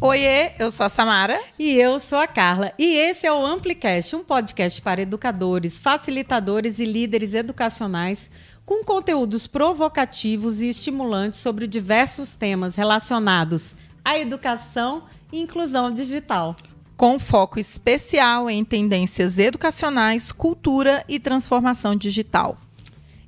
[0.00, 1.40] Oiê, eu sou a Samara.
[1.58, 2.72] E eu sou a Carla.
[2.78, 8.30] E esse é o Amplicast, um podcast para educadores, facilitadores e líderes educacionais
[8.64, 16.54] com conteúdos provocativos e estimulantes sobre diversos temas relacionados à educação e inclusão digital.
[16.96, 22.56] Com foco especial em tendências educacionais, cultura e transformação digital.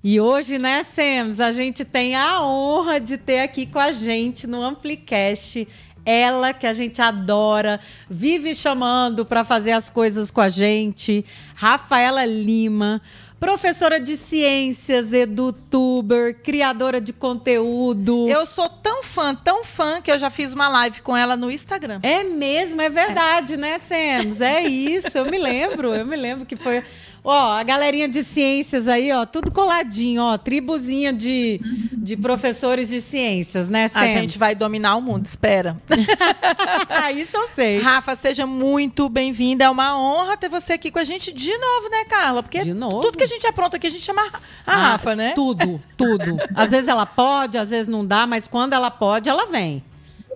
[0.03, 4.47] E hoje, né, Sams, a gente tem a honra de ter aqui com a gente
[4.47, 5.69] no Amplicast
[6.05, 12.25] ela que a gente adora, vive chamando para fazer as coisas com a gente, Rafaela
[12.25, 13.01] Lima
[13.41, 18.29] professora de ciências, edutuber, criadora de conteúdo.
[18.29, 21.51] Eu sou tão fã, tão fã, que eu já fiz uma live com ela no
[21.51, 22.01] Instagram.
[22.03, 23.57] É mesmo, é verdade, é.
[23.57, 24.43] né, Sams?
[24.43, 26.85] É isso, eu me lembro, eu me lembro que foi
[27.23, 31.61] Ó, a galerinha de ciências aí, ó, tudo coladinho, ó, tribuzinha de,
[31.93, 34.01] de professores de ciências, né, Sam?
[34.01, 35.77] A gente vai dominar o mundo, espera.
[37.15, 37.79] Isso eu sei.
[37.79, 39.65] Rafa, seja muito bem-vinda.
[39.65, 42.43] É uma honra ter você aqui com a gente de novo, né, Carla?
[42.43, 43.03] Porque de novo?
[43.03, 44.31] tudo que a gente apronta aqui, a gente chama a
[44.67, 45.33] ah, Rafa, né?
[45.35, 46.39] Tudo, tudo.
[46.57, 49.83] Às vezes ela pode, às vezes não dá, mas quando ela pode, ela vem.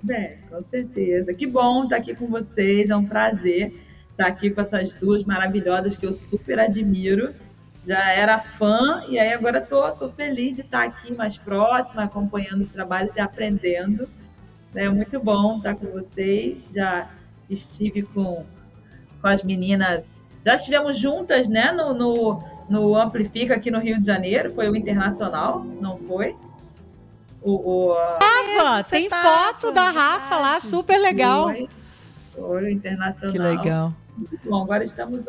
[0.02, 1.32] Bem, com certeza.
[1.32, 3.83] Que bom estar aqui com vocês, é um prazer
[4.14, 7.34] estar tá aqui com essas duas maravilhosas que eu super admiro.
[7.86, 12.04] Já era fã e aí agora tô, tô feliz de estar tá aqui mais próxima,
[12.04, 14.08] acompanhando os trabalhos e aprendendo.
[14.74, 16.72] É muito bom estar com vocês.
[16.74, 17.08] Já
[17.48, 18.44] estive com,
[19.20, 24.06] com as meninas, já estivemos juntas, né, no, no, no Amplifica aqui no Rio de
[24.06, 26.36] Janeiro, foi o Internacional, não foi?
[27.42, 31.44] O, o Rafa, tem foto da Rafa lá, super legal.
[31.44, 31.68] Foi,
[32.34, 33.32] foi o Internacional.
[33.32, 33.92] Que legal.
[34.44, 35.28] Bom, agora estamos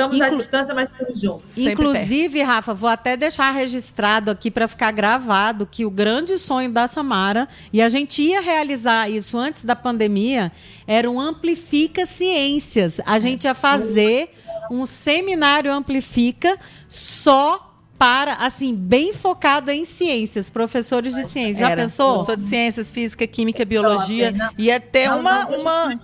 [0.00, 0.34] Estamos Inclu...
[0.34, 1.58] à distância, mas estamos juntos.
[1.58, 6.88] Inclusive, Rafa, vou até deixar registrado aqui para ficar gravado que o grande sonho da
[6.88, 10.52] Samara, e a gente ia realizar isso antes da pandemia,
[10.86, 13.00] era um Amplifica Ciências.
[13.04, 14.30] A gente ia fazer
[14.70, 16.56] um seminário Amplifica
[16.88, 17.66] só
[17.98, 21.58] para, assim, bem focado em ciências, professores de ciências.
[21.58, 21.82] Já Era.
[21.82, 22.14] pensou?
[22.14, 24.32] Professor de ciências, física, química, biologia.
[24.56, 26.00] Ia ter uma, uma,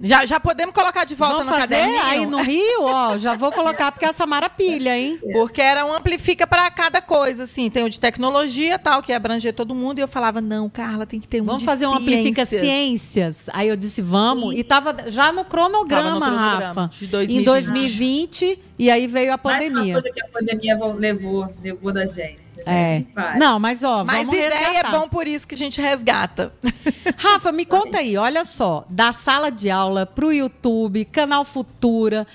[0.00, 2.04] já, já podemos colocar de volta Vamos no fazer caderninho?
[2.04, 5.18] aí no Rio, ó, já vou colocar porque a Samara pilha, hein?
[5.32, 7.70] Porque era um amplifica para cada coisa, assim.
[7.70, 9.98] Tem o de tecnologia, tal, que abranger todo mundo.
[9.98, 13.46] E eu falava, não, Carla, tem que ter um Vamos de fazer um amplifica ciências.
[13.52, 14.54] Aí eu disse, vamos.
[14.54, 14.60] Sim.
[14.60, 16.90] E tava já no cronograma, no cronograma Rafa.
[16.98, 17.40] De 2020.
[17.40, 19.72] Em 2020, e aí veio a pandemia.
[19.72, 22.45] Mais uma coisa que a pandemia levou, levou da gente.
[22.64, 23.06] Né?
[23.14, 23.38] É.
[23.38, 24.94] Não, mas ó, mas ideia é resgatar.
[24.94, 26.52] é bom por isso que a gente resgata.
[27.16, 32.26] Rafa, me conta aí, olha só, da sala de aula para o YouTube, canal Futura,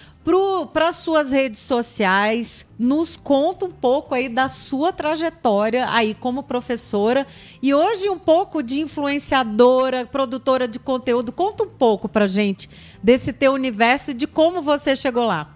[0.72, 7.26] para suas redes sociais, nos conta um pouco aí da sua trajetória aí como professora
[7.62, 11.32] e hoje um pouco de influenciadora, produtora de conteúdo.
[11.32, 12.70] Conta um pouco para gente
[13.02, 15.56] desse teu universo e de como você chegou lá.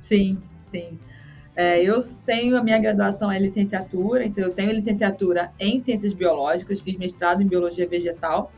[0.00, 0.38] Sim,
[0.70, 0.98] sim.
[1.56, 6.82] É, eu tenho a minha graduação em licenciatura, então eu tenho licenciatura em ciências biológicas,
[6.82, 8.52] fiz mestrado em biologia vegetal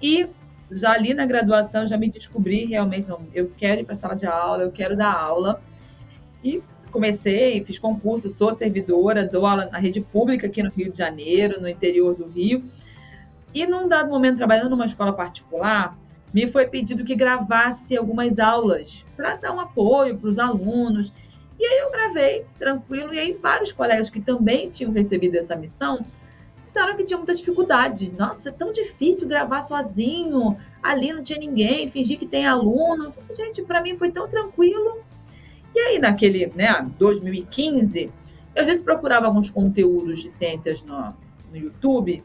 [0.00, 0.26] e
[0.70, 4.14] já ali na graduação já me descobri realmente, não, eu quero ir para a sala
[4.14, 5.60] de aula, eu quero dar aula
[6.42, 10.98] e comecei, fiz concurso, sou servidora, dou aula na rede pública aqui no Rio de
[10.98, 12.64] Janeiro, no interior do Rio.
[13.52, 15.96] E num dado momento, trabalhando numa escola particular,
[16.32, 21.12] me foi pedido que gravasse algumas aulas para dar um apoio para os alunos.
[21.60, 26.06] E aí eu gravei, tranquilo, e aí vários colegas que também tinham recebido essa missão
[26.62, 28.10] disseram que tinha muita dificuldade.
[28.16, 33.12] Nossa, é tão difícil gravar sozinho, ali não tinha ninguém, fingir que tem aluno.
[33.36, 35.00] Gente, para mim foi tão tranquilo.
[35.74, 38.10] E aí, naquele, né, 2015,
[38.54, 41.14] eu às vezes procurava alguns conteúdos de ciências no,
[41.50, 42.22] no YouTube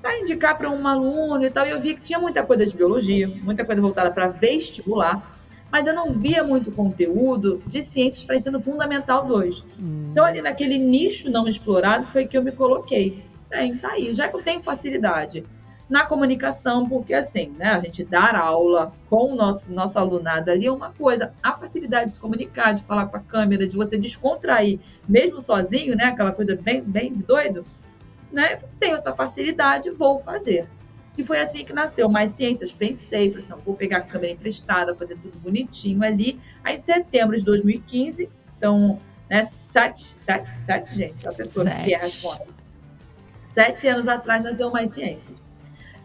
[0.00, 2.74] para indicar para um aluno e tal, e eu vi que tinha muita coisa de
[2.74, 5.35] biologia, muita coisa voltada para vestibular,
[5.70, 9.64] mas eu não via muito conteúdo de ciências para ensino fundamental 2.
[9.78, 10.08] Hum.
[10.10, 13.24] Então, ali naquele nicho não explorado foi que eu me coloquei.
[13.48, 15.44] Bem, tá aí, já que eu tenho facilidade
[15.88, 20.66] na comunicação, porque assim, né, a gente dar aula com o nosso, nosso alunado ali
[20.66, 23.96] é uma coisa, a facilidade de se comunicar, de falar com a câmera, de você
[23.96, 27.64] descontrair, mesmo sozinho, né, aquela coisa bem, bem doido,
[28.32, 28.58] né?
[28.80, 30.68] Tenho essa facilidade, vou fazer.
[31.16, 32.72] E foi assim que nasceu Mais Ciências.
[32.72, 36.40] Pensei, falei, não, vou pegar a câmera emprestada, fazer tudo bonitinho ali.
[36.62, 41.84] Aí, em setembro de 2015, então, né, sete, sete, sete, gente, a pessoa sete.
[41.84, 42.42] que é responde.
[43.50, 45.36] Sete anos atrás nasceu Mais Ciências.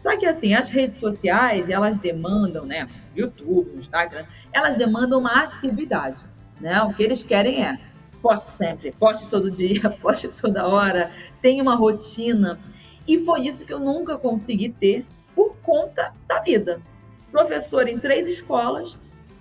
[0.02, 6.24] Só que, assim, as redes sociais, elas demandam, né, YouTube, Instagram, elas demandam uma assiduidade,
[6.60, 6.82] né?
[6.82, 7.78] O que eles querem é
[8.22, 11.10] poste sempre, poste todo dia, poste toda hora,
[11.40, 12.58] tenha uma rotina.
[13.06, 15.04] E foi isso que eu nunca consegui ter
[15.34, 16.80] por conta da vida.
[17.30, 18.98] Professora em três escolas.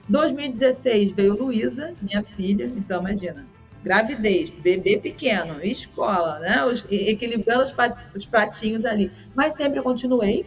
[0.10, 3.46] 2016 veio Luísa, minha filha, então imagina,
[3.84, 6.66] gravidez, bebê pequeno, escola, né?
[6.66, 7.74] Os, equilibrando os,
[8.16, 9.12] os pratinhos ali.
[9.36, 10.46] Mas sempre continuei.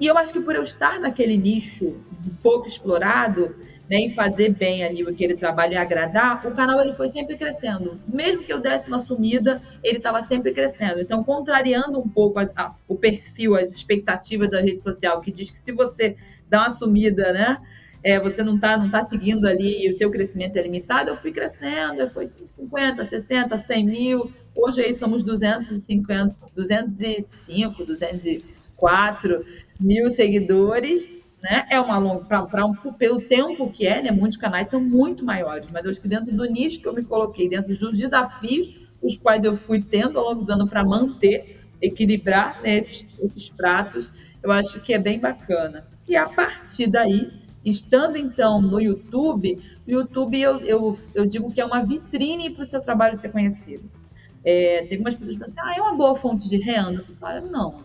[0.00, 1.96] E eu acho que por eu estar naquele nicho
[2.42, 3.56] pouco explorado,
[3.88, 7.98] né, em fazer bem ali aquele trabalho e agradar, o canal ele foi sempre crescendo.
[8.06, 11.00] Mesmo que eu desse uma sumida, ele estava sempre crescendo.
[11.00, 15.50] Então, contrariando um pouco a, a, o perfil, as expectativas da rede social, que diz
[15.50, 16.16] que se você
[16.48, 17.58] dá uma sumida, né,
[18.02, 21.16] é, você não está não tá seguindo ali e o seu crescimento é limitado, eu
[21.16, 29.44] fui crescendo, eu fui 50, 60, 100 mil, hoje aí somos 250, 205, 204
[29.80, 31.08] mil seguidores,
[31.42, 31.66] né?
[31.70, 34.10] É uma longa, para um, pelo tempo que é, né?
[34.10, 37.04] Muitos canais são muito maiores, mas eu acho que dentro do nicho que eu me
[37.04, 41.60] coloquei, dentro dos desafios os quais eu fui tendo ao longo do ano para manter,
[41.80, 44.12] equilibrar né, esses, esses pratos,
[44.42, 45.86] eu acho que é bem bacana.
[46.08, 47.30] E a partir daí,
[47.64, 52.62] estando então no YouTube, o YouTube eu, eu, eu digo que é uma vitrine para
[52.62, 53.88] o seu trabalho ser conhecido.
[54.44, 57.04] É, tem algumas pessoas que pensam assim, ah, é uma boa fonte de renda.
[57.34, 57.82] Eu não,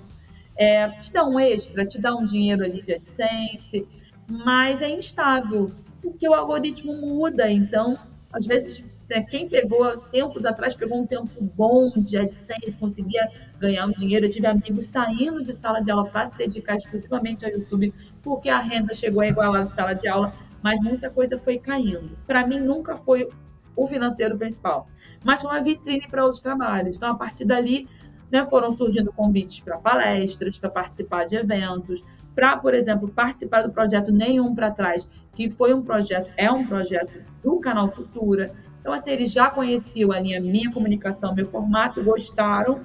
[0.55, 3.87] é, te dá um extra, te dá um dinheiro ali de AdSense,
[4.27, 5.71] mas é instável,
[6.01, 7.49] porque o algoritmo muda.
[7.49, 7.97] Então,
[8.31, 13.29] às vezes, né, quem pegou tempos atrás, pegou um tempo bom de AdSense, conseguia
[13.59, 14.25] ganhar um dinheiro.
[14.25, 18.49] Eu tive amigos saindo de sala de aula para se dedicar exclusivamente ao YouTube, porque
[18.49, 22.17] a renda chegou a igualar de sala de aula, mas muita coisa foi caindo.
[22.25, 23.27] Para mim, nunca foi
[23.75, 24.87] o financeiro principal,
[25.23, 26.97] mas uma vitrine para outros trabalhos.
[26.97, 27.87] Então, a partir dali,
[28.33, 32.03] né, foram surgindo convites para palestras, para participar de eventos,
[32.33, 36.65] para, por exemplo, participar do projeto Nenhum para Trás, que foi um projeto, é um
[36.65, 38.51] projeto do canal Futura.
[38.81, 42.81] Então, assim, eles já conheciam a minha, minha comunicação, meu formato, gostaram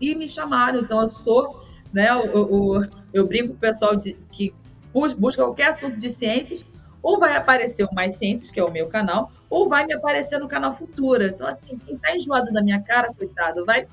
[0.00, 0.80] e me chamaram.
[0.80, 4.52] Então, eu sou, né, eu, eu, eu brinco com o pessoal de, que
[4.92, 6.64] busca qualquer assunto de ciências,
[7.00, 10.40] ou vai aparecer o Mais Ciências, que é o meu canal, ou vai me aparecer
[10.40, 11.28] no canal Futura.
[11.28, 13.86] Então, assim, quem está enjoado da minha cara, coitado, vai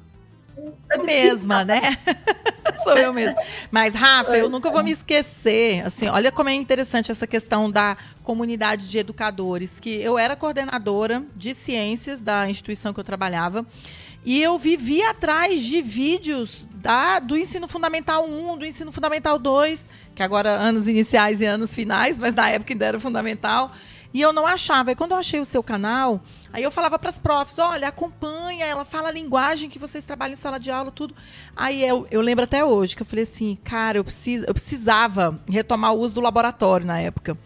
[1.03, 1.97] mesma, né?
[2.83, 3.39] Sou eu mesma.
[3.69, 5.85] Mas, Rafa, eu nunca vou me esquecer.
[5.85, 9.79] Assim, olha como é interessante essa questão da comunidade de educadores.
[9.79, 13.65] Que eu era coordenadora de ciências da instituição que eu trabalhava.
[14.23, 19.89] E eu vivia atrás de vídeos da, do ensino fundamental 1, do ensino fundamental 2,
[20.13, 23.71] que agora anos iniciais e anos finais, mas na época ainda era fundamental.
[24.13, 24.91] E eu não achava.
[24.91, 26.21] E quando eu achei o seu canal,
[26.51, 30.33] aí eu falava para as profs: olha, acompanha, ela fala a linguagem que vocês trabalham
[30.33, 31.15] em sala de aula, tudo.
[31.55, 35.39] Aí eu, eu lembro até hoje que eu falei assim: cara, eu, preciso, eu precisava
[35.47, 37.37] retomar o uso do laboratório na época.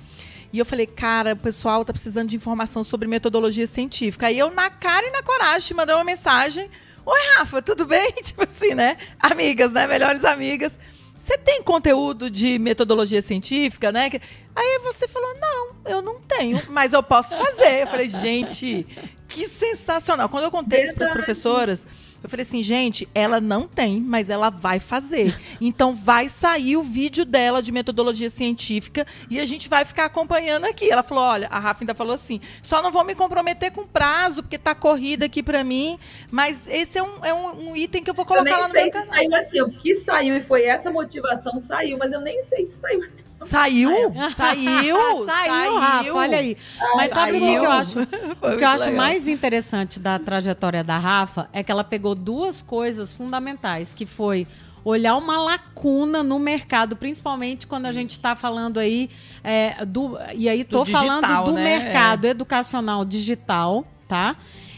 [0.55, 4.27] E eu falei, cara, o pessoal tá precisando de informação sobre metodologia científica.
[4.27, 6.69] Aí eu, na cara e na coragem, mandei uma mensagem.
[7.05, 8.09] Oi, Rafa, tudo bem?
[8.23, 8.95] Tipo assim, né?
[9.19, 9.85] Amigas, né?
[9.85, 10.79] Melhores amigas.
[11.25, 14.11] Você tem conteúdo de metodologia científica, né?
[14.55, 17.81] Aí você falou: não, eu não tenho, mas eu posso fazer.
[17.81, 18.85] Eu falei, gente,
[19.27, 20.29] que sensacional.
[20.29, 21.87] Quando eu contei isso para as professoras,
[22.25, 25.39] eu falei assim, gente, ela não tem, mas ela vai fazer.
[25.61, 30.65] Então vai sair o vídeo dela de metodologia científica e a gente vai ficar acompanhando
[30.65, 30.89] aqui.
[30.89, 34.41] Ela falou, olha, a Rafa ainda falou assim, só não vou me comprometer com prazo,
[34.41, 35.99] porque tá corrida aqui para mim,
[36.31, 38.73] mas esse é um, é um, um, item que eu vou colocar eu lá no
[38.73, 39.13] meu canal.
[39.15, 39.71] Saiu a tempo.
[39.79, 43.34] que saiu e foi essa motivação, saiu, mas eu nem sei se saiu a tempo.
[43.41, 43.91] Saiu?
[44.35, 44.35] Saiu?
[44.35, 46.57] saiu, saiu, Rafa, olha aí.
[46.95, 47.99] Mas sabe o que, eu acho?
[48.41, 52.61] o que eu acho mais interessante da trajetória da Rafa é que ela pegou duas
[52.61, 54.47] coisas fundamentais, que foi
[54.83, 59.09] olhar uma lacuna no mercado, principalmente quando a gente está falando aí
[59.43, 60.17] é, do.
[60.33, 61.63] E aí estou falando do né?
[61.63, 62.29] mercado é.
[62.29, 64.35] educacional digital, tá?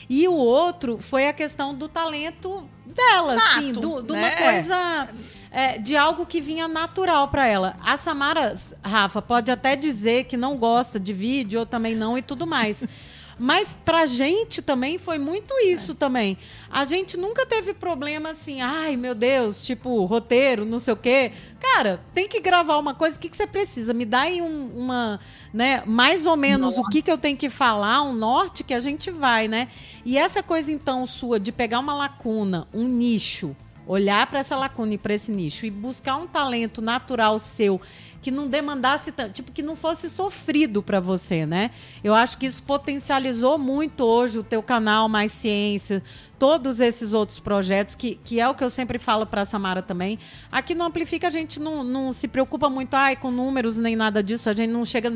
[0.10, 4.20] E o outro foi a questão do talento dela, Nato, assim, de do, né?
[4.20, 5.10] uma coisa
[5.58, 7.76] é, de algo que vinha natural para ela.
[7.82, 8.54] A Samara,
[8.86, 12.86] Rafa, pode até dizer que não gosta de vídeo, ou também não e tudo mais.
[13.40, 16.38] Mas pra gente também foi muito isso também.
[16.70, 21.32] A gente nunca teve problema assim, ai meu Deus, tipo, roteiro, não sei o quê.
[21.60, 23.94] Cara, tem que gravar uma coisa, o que, que você precisa?
[23.94, 25.20] Me dá aí um, uma,
[25.52, 28.80] né, mais ou menos o que, que eu tenho que falar, um norte que a
[28.80, 29.70] gente vai, né?
[30.06, 33.56] E essa coisa então sua de pegar uma lacuna, um nicho,
[33.88, 37.80] olhar para essa lacuna e para esse nicho e buscar um talento natural seu
[38.22, 41.72] que não demandasse tanto, tipo, que não fosse sofrido para você, né?
[42.04, 46.04] Eu acho que isso potencializou muito hoje o teu canal Mais Ciência,
[46.38, 50.20] todos esses outros projetos, que, que é o que eu sempre falo para Samara também.
[50.52, 54.22] Aqui no Amplifica a gente não, não se preocupa muito ai, com números nem nada
[54.22, 55.12] disso, a gente não chega.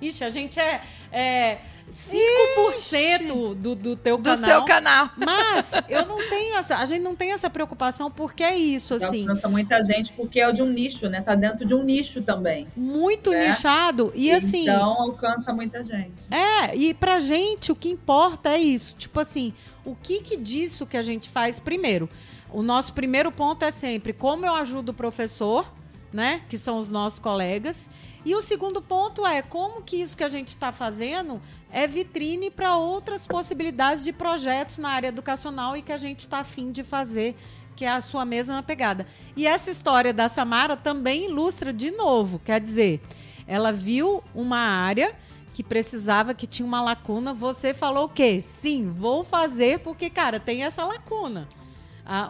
[0.00, 0.80] Ixi, a gente é,
[1.12, 1.58] é
[1.90, 4.40] 5% do, do teu do canal.
[4.40, 5.10] Do seu canal.
[5.16, 9.22] Mas eu não tenho essa, a gente não tem essa preocupação porque é isso, assim.
[9.28, 11.20] Alcança muita gente porque é de um nicho, né?
[11.20, 12.66] Tá dentro de um nicho também.
[12.76, 13.48] Muito né?
[13.48, 14.12] nichado.
[14.14, 14.62] E assim.
[14.62, 16.28] Então alcança muita gente.
[16.30, 18.94] É, e pra gente o que importa é isso.
[18.96, 19.52] Tipo assim,
[19.84, 22.08] o que, que disso que a gente faz primeiro?
[22.50, 25.70] O nosso primeiro ponto é sempre como eu ajudo o professor,
[26.12, 26.42] né?
[26.48, 27.88] Que são os nossos colegas.
[28.24, 32.50] E o segundo ponto é como que isso que a gente está fazendo é vitrine
[32.50, 36.82] para outras possibilidades de projetos na área educacional e que a gente está afim de
[36.82, 37.36] fazer,
[37.76, 39.06] que é a sua mesma pegada.
[39.36, 43.00] E essa história da Samara também ilustra de novo, quer dizer,
[43.46, 45.14] ela viu uma área
[45.54, 48.40] que precisava, que tinha uma lacuna, você falou o quê?
[48.40, 51.48] Sim, vou fazer porque, cara, tem essa lacuna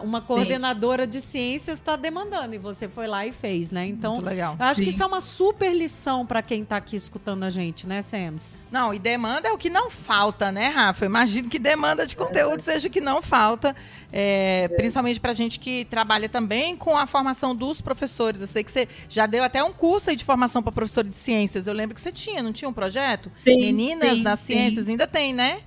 [0.03, 1.09] uma coordenadora Sim.
[1.09, 3.87] de ciências está demandando e você foi lá e fez, né?
[3.87, 4.55] Então, Muito legal.
[4.59, 4.83] eu acho Sim.
[4.83, 8.57] que isso é uma super lição para quem está aqui escutando a gente, né, Sams?
[8.69, 11.05] Não, e demanda é o que não falta, né, Rafa?
[11.05, 13.73] Eu imagino que demanda de conteúdo seja o que não falta,
[14.11, 14.67] é, é.
[14.67, 18.41] principalmente para gente que trabalha também com a formação dos professores.
[18.41, 21.67] Eu sei que você já deu até um curso de formação para professor de ciências.
[21.67, 23.31] Eu lembro que você tinha, não tinha um projeto?
[23.41, 25.61] Sim, Meninas sim, das ciências, ainda tem, né?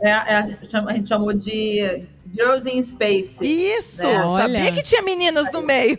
[0.00, 3.44] É, é, a gente chamou de Girls in Space.
[3.44, 4.02] Isso!
[4.02, 4.40] Né?
[4.40, 5.98] Sabia que tinha meninas no meio.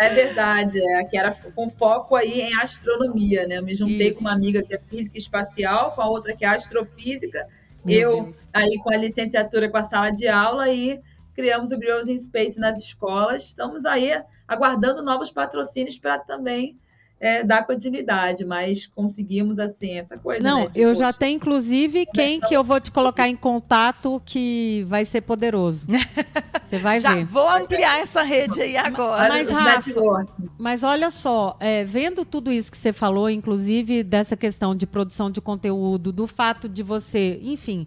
[0.00, 3.58] É verdade, é, que era com foco aí em astronomia, né?
[3.58, 4.18] Eu me juntei Isso.
[4.18, 7.46] com uma amiga que é física espacial, com a outra que é astrofísica,
[7.84, 8.36] Meu eu Deus.
[8.52, 11.00] aí com a licenciatura com a sala de aula e
[11.34, 13.44] criamos o Girls in Space nas escolas.
[13.44, 14.12] Estamos aí
[14.46, 16.76] aguardando novos patrocínios para também
[17.20, 20.42] é, dar continuidade, mas conseguimos assim essa coisa.
[20.42, 24.84] Não, né, eu já tenho inclusive quem que eu vou te colocar em contato que
[24.86, 25.86] vai ser poderoso.
[26.64, 27.24] Você vai já ver.
[27.24, 29.28] Vou ampliar essa rede aí agora.
[29.28, 30.26] Mas, Rafa,
[30.58, 35.30] mas olha só, é, vendo tudo isso que você falou, inclusive dessa questão de produção
[35.30, 37.86] de conteúdo, do fato de você, enfim,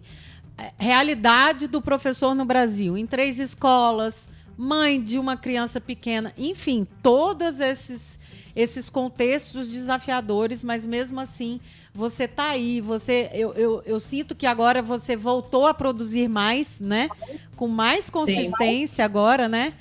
[0.58, 4.28] é, realidade do professor no Brasil, em três escolas,
[4.62, 8.20] mãe de uma criança pequena, enfim, todos esses
[8.54, 11.58] esses contextos desafiadores, mas mesmo assim
[11.92, 16.78] você está aí, você eu, eu, eu, sinto que agora você voltou a produzir mais,
[16.78, 17.08] né?
[17.56, 19.02] Com mais consistência Sim.
[19.02, 19.74] agora, né?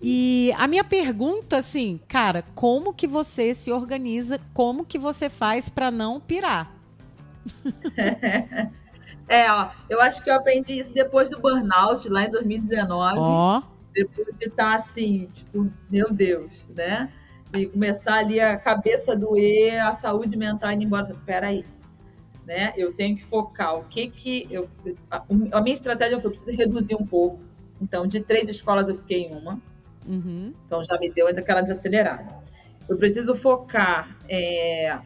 [0.00, 4.40] E a minha pergunta, assim, cara, como que você se organiza?
[4.54, 6.72] Como que você faz para não pirar?
[9.28, 13.18] É, ó, eu acho que eu aprendi isso depois do burnout, lá em 2019.
[13.18, 13.62] Ó.
[13.92, 17.12] Depois de estar tá assim, tipo, meu Deus, né?
[17.58, 21.10] e começar ali a cabeça doer, a saúde mental indo embora.
[21.12, 21.64] Espera aí,
[22.46, 22.72] né?
[22.76, 23.76] Eu tenho que focar.
[23.76, 24.68] O que que eu
[25.10, 25.22] a,
[25.52, 27.40] a minha estratégia foi preciso reduzir um pouco.
[27.80, 29.60] Então, de três escolas eu fiquei em uma.
[30.06, 30.52] Uhum.
[30.66, 32.42] Então já me deu aquela desacelerada.
[32.88, 34.98] Eu preciso focar é,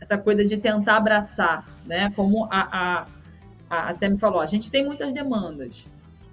[0.00, 2.10] essa coisa de tentar abraçar, né?
[2.16, 3.06] Como a,
[3.68, 5.86] a, a Sam falou, a gente tem muitas demandas.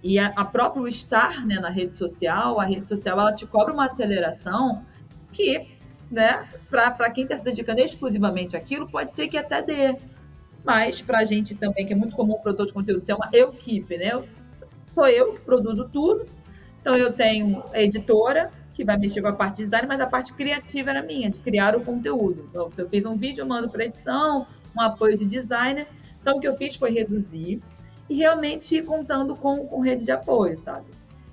[0.03, 3.73] E a, a próprio estar né, na rede social, a rede social ela te cobra
[3.73, 4.83] uma aceleração
[5.31, 5.67] que,
[6.09, 9.97] né, para quem está se dedicando exclusivamente àquilo, pode ser que até dê.
[10.63, 13.29] Mas para a gente também, que é muito comum o produtor de conteúdo ser uma
[13.33, 14.11] equipe, né?
[14.93, 16.25] sou eu que produzo tudo.
[16.81, 20.05] Então eu tenho a editora, que vai mexer com a parte de design, mas a
[20.05, 22.47] parte criativa era minha, de criar o conteúdo.
[22.49, 25.87] Então, se eu fiz um vídeo, eu mando para edição, um apoio de designer.
[26.21, 27.59] Então, o que eu fiz foi reduzir
[28.09, 30.85] e realmente contando com, com rede de apoio, sabe?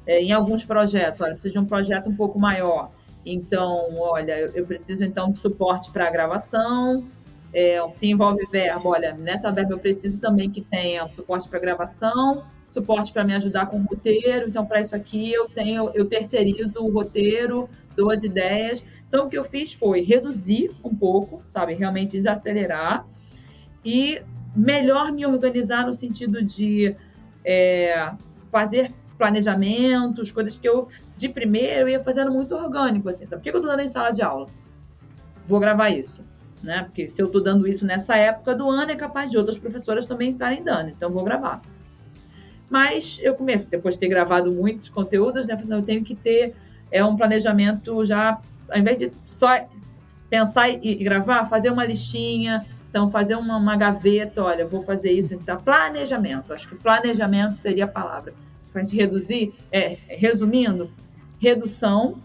[0.07, 2.91] É, em alguns projetos, olha, de um projeto um pouco maior.
[3.25, 7.05] Então, olha, eu, eu preciso então de suporte para a gravação.
[7.53, 12.45] É, se envolve verbo, olha, nessa verba eu preciso também que tenha suporte para gravação,
[12.69, 14.49] suporte para me ajudar com o roteiro.
[14.49, 18.85] Então, para isso aqui eu tenho, eu terceirizo o roteiro, dou as ideias.
[19.09, 23.07] Então, o que eu fiz foi reduzir um pouco, sabe, realmente desacelerar
[23.85, 24.21] e
[24.55, 26.95] melhor me organizar no sentido de
[27.45, 28.13] é,
[28.51, 33.41] fazer planejamentos, coisas que eu, de primeiro, ia fazendo muito orgânico, assim, sabe?
[33.41, 34.49] Por que eu estou dando em sala de aula?
[35.47, 36.25] Vou gravar isso,
[36.63, 36.85] né?
[36.85, 40.07] Porque se eu estou dando isso nessa época do ano, é capaz de outras professoras
[40.07, 41.61] também estarem dando, então vou gravar.
[42.69, 45.57] Mas eu comecei, depois de ter gravado muitos conteúdos, né?
[45.69, 46.55] Eu tenho que ter
[46.91, 49.69] é, um planejamento já, ao invés de só
[50.29, 55.11] pensar e, e gravar, fazer uma listinha, então, fazer uma, uma gaveta, olha, vou fazer
[55.11, 55.35] isso.
[55.35, 56.53] Então, planejamento.
[56.53, 58.33] Acho que planejamento seria a palavra.
[58.63, 60.89] Se a gente reduzir, é, resumindo,
[61.41, 62.23] redução,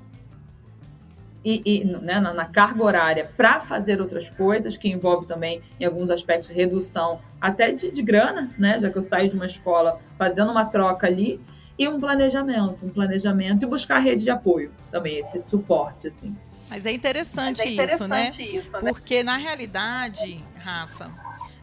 [1.44, 5.86] e, e né, na, na, carga horária para fazer outras coisas, que envolve também, em
[5.86, 10.00] alguns aspectos, redução até de, de, grana, né, já que eu saio de uma escola
[10.20, 11.42] fazendo uma troca ali,
[11.80, 16.36] e um planejamento, um planejamento e buscar rede de apoio também, esse suporte, assim.
[16.70, 18.60] Mas é interessante, Mas é interessante isso, né?
[18.60, 18.92] isso, né?
[18.92, 21.12] Porque, na realidade, Rafa,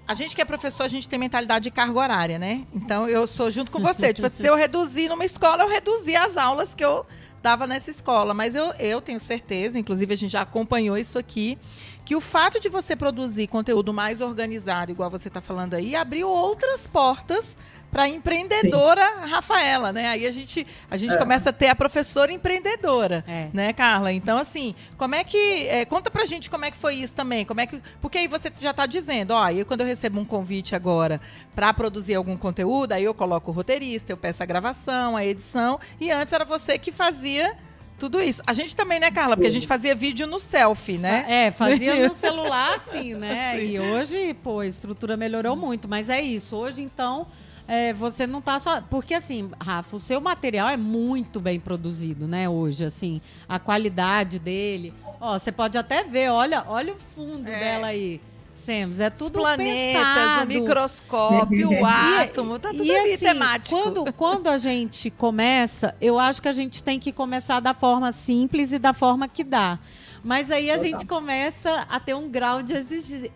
[0.06, 2.64] a gente que é professor, a gente tem mentalidade de carga horária, né?
[2.72, 4.14] Então, eu sou junto com você.
[4.14, 7.04] tipo, se eu reduzir numa escola, eu reduzi as aulas que eu
[7.42, 8.32] dava nessa escola.
[8.32, 11.58] Mas eu, eu tenho certeza, inclusive a gente já acompanhou isso aqui,
[12.06, 16.28] que o fato de você produzir conteúdo mais organizado, igual você está falando aí, abriu
[16.28, 17.58] outras portas
[17.90, 19.30] para a empreendedora Sim.
[19.30, 20.10] Rafaela, né?
[20.10, 21.16] Aí a gente, a gente é.
[21.16, 23.48] começa a ter a professora empreendedora, é.
[23.52, 24.12] né, Carla?
[24.12, 25.66] Então, assim, como é que.
[25.66, 27.44] É, conta pra gente como é que foi isso também.
[27.44, 27.82] Como é que.
[28.00, 31.20] Porque aí você já está dizendo, ó, eu quando eu recebo um convite agora
[31.56, 35.80] para produzir algum conteúdo, aí eu coloco o roteirista, eu peço a gravação, a edição,
[36.00, 37.56] e antes era você que fazia
[37.98, 38.42] tudo isso.
[38.46, 39.36] A gente também, né, Carla?
[39.36, 41.24] Porque a gente fazia vídeo no selfie, né?
[41.28, 43.56] É, fazia no celular, sim, né?
[43.56, 43.66] Sim.
[43.66, 45.88] E hoje, pô, a estrutura melhorou muito.
[45.88, 46.56] Mas é isso.
[46.56, 47.26] Hoje, então,
[47.66, 48.80] é, você não tá só.
[48.80, 54.38] Porque, assim, Rafa, o seu material é muito bem produzido, né, hoje, assim, a qualidade
[54.38, 54.92] dele.
[55.20, 57.58] Ó, você pode até ver, olha, olha o fundo é.
[57.58, 58.20] dela aí.
[58.56, 60.44] Semos, é tudo Os planetas, pensado.
[60.44, 63.76] o microscópio, o átomo, tá tudo e, ali assim, temático.
[63.76, 68.10] Quando, quando a gente começa, eu acho que a gente tem que começar da forma
[68.12, 69.78] simples e da forma que dá.
[70.24, 72.74] Mas aí a gente começa a ter um grau de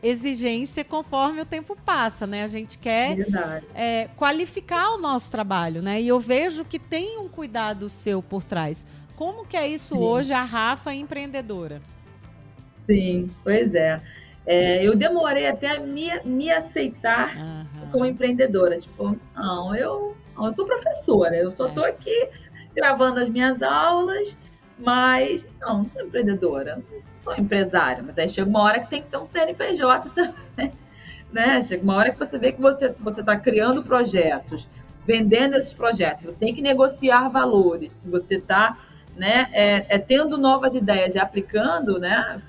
[0.03, 2.43] exigência conforme o tempo passa, né?
[2.43, 3.17] A gente quer
[3.75, 6.03] é, qualificar o nosso trabalho, né?
[6.03, 8.85] E eu vejo que tem um cuidado seu por trás.
[9.15, 10.01] Como que é isso Sim.
[10.01, 11.81] hoje, a Rafa empreendedora?
[12.79, 14.01] Sim, pois é.
[14.47, 17.91] É eu demorei até me, me aceitar uhum.
[17.93, 18.79] como empreendedora.
[18.79, 21.91] Tipo, não, eu, não, eu sou professora, eu só estou é.
[21.91, 22.29] aqui
[22.75, 24.37] gravando as minhas aulas
[24.81, 28.03] mas, não, não sou empreendedora, não sou empresária.
[28.03, 30.73] Mas aí chega uma hora que tem que ter um CNPJ também.
[31.31, 31.63] Né?
[31.63, 34.69] Chega uma hora que você vê que você, se você está criando projetos,
[35.07, 37.93] vendendo esses projetos, você tem que negociar valores.
[37.93, 38.79] Se você está
[39.17, 42.41] né, é, é, tendo novas ideias e aplicando, né,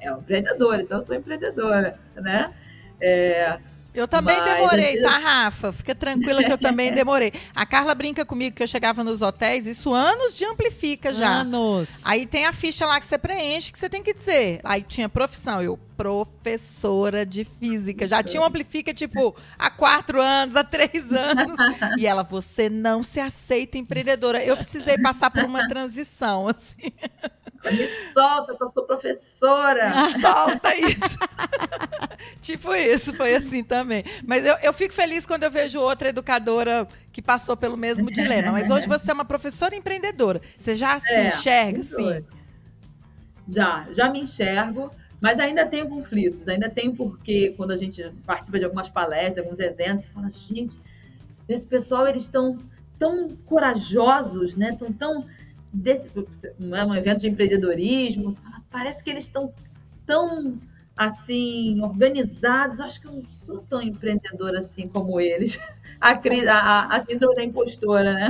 [0.00, 0.80] é um empreendedor.
[0.80, 2.52] Então, eu sou empreendedora, né?
[3.00, 3.58] É,
[3.96, 5.72] eu também Mas, demorei, tá, Rafa?
[5.72, 7.32] Fica tranquila que eu também demorei.
[7.54, 11.40] A Carla brinca comigo que eu chegava nos hotéis, isso anos de amplifica já.
[11.40, 12.02] Anos.
[12.04, 14.60] Aí tem a ficha lá que você preenche, que você tem que dizer.
[14.62, 18.06] Aí tinha profissão, eu, professora de física.
[18.06, 21.56] Já tinha um amplifica, tipo, há quatro anos, há três anos.
[21.96, 24.44] E ela, você não se aceita empreendedora.
[24.44, 26.92] Eu precisei passar por uma transição, assim.
[27.70, 29.92] Me solta, que eu sou professora.
[30.20, 31.18] Solta isso.
[32.40, 34.04] tipo isso, foi assim também.
[34.24, 38.52] Mas eu, eu fico feliz quando eu vejo outra educadora que passou pelo mesmo dilema.
[38.52, 40.40] Mas hoje você é uma professora empreendedora.
[40.58, 42.24] Você já se é, enxerga, assim?
[43.48, 44.90] Já, já me enxergo.
[45.20, 49.58] Mas ainda tem conflitos, ainda tem porque quando a gente participa de algumas palestras, alguns
[49.58, 50.78] eventos, você fala, gente,
[51.48, 52.58] esse pessoal, eles estão
[52.98, 54.72] tão corajosos, né?
[54.72, 55.26] Estão tão
[55.76, 56.10] desse
[56.58, 58.30] é um evento de empreendedorismo,
[58.70, 59.52] parece que eles estão
[60.06, 60.58] tão
[60.96, 62.78] assim organizados.
[62.78, 65.60] Eu acho que eu não sou tão empreendedora assim como eles.
[65.98, 68.28] A, a, a síndrome da impostora, né?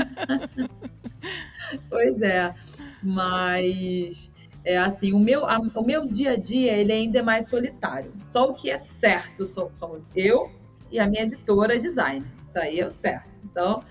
[1.90, 2.54] pois é,
[3.02, 4.32] mas
[4.64, 8.12] é assim, o meu, a, o meu dia a dia ele ainda é mais solitário.
[8.28, 10.48] Só o que é certo somos eu
[10.92, 12.24] e a minha editora design.
[12.40, 13.40] Isso aí é o certo.
[13.44, 13.82] Então,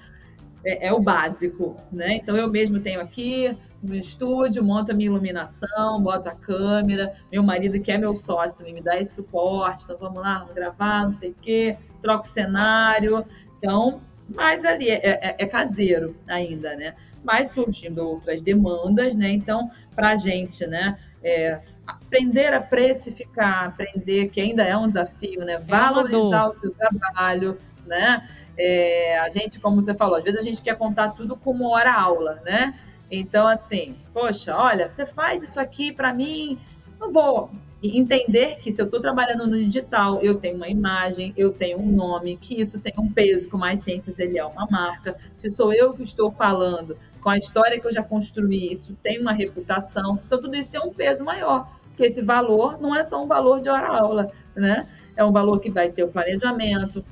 [0.65, 2.15] é, é, o básico, né?
[2.15, 7.43] Então eu mesmo tenho aqui no estúdio, monto a minha iluminação, boto a câmera, meu
[7.43, 11.03] marido que é meu sócio também me dá esse suporte, então vamos lá, vamos gravar,
[11.03, 13.23] não sei o quê, troco o cenário,
[13.59, 16.95] então, mas ali é, é, é caseiro ainda, né?
[17.23, 19.31] Mas surgindo outras demandas, né?
[19.31, 20.97] Então, para a gente, né?
[21.23, 25.53] É, aprender a precificar, aprender que ainda é um desafio, né?
[25.53, 28.27] É Valorizar o seu trabalho, né?
[28.57, 32.41] É, a gente, como você falou, às vezes a gente quer contar tudo como hora-aula,
[32.45, 32.79] né?
[33.11, 36.57] Então, assim, poxa, olha, você faz isso aqui para mim,
[36.99, 37.51] não vou
[37.83, 41.91] entender que se eu estou trabalhando no digital, eu tenho uma imagem, eu tenho um
[41.91, 45.15] nome, que isso tem um peso, o Mais Ciências ele é uma marca.
[45.35, 49.19] Se sou eu que estou falando, com a história que eu já construí, isso tem
[49.19, 50.19] uma reputação.
[50.25, 53.61] Então, tudo isso tem um peso maior, porque esse valor não é só um valor
[53.61, 54.87] de hora-aula, né?
[55.15, 57.03] É um valor que vai ter o planejamento,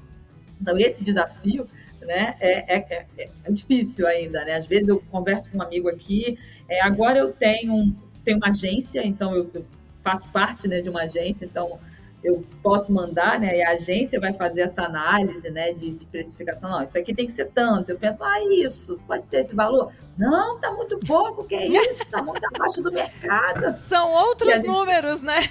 [0.62, 1.68] então, esse desafio
[2.02, 4.44] né, é, é, é, é, difícil ainda.
[4.46, 4.54] Né?
[4.54, 6.38] Às vezes eu converso com um amigo aqui,
[6.70, 9.66] é, agora eu tenho, tenho uma agência, então eu, eu
[10.04, 11.80] faço parte né, de uma agência, então
[12.24, 13.58] eu posso mandar, né?
[13.58, 15.74] E a agência vai fazer essa análise, né?
[15.74, 16.70] De, de, precificação.
[16.70, 17.90] Não, isso aqui tem que ser tanto.
[17.90, 19.92] Eu penso, ah, isso, pode ser esse valor?
[20.18, 22.06] Não, tá muito pouco, que é isso?
[22.10, 23.72] Tá muito abaixo do mercado.
[23.76, 25.42] São outros gente, números, né?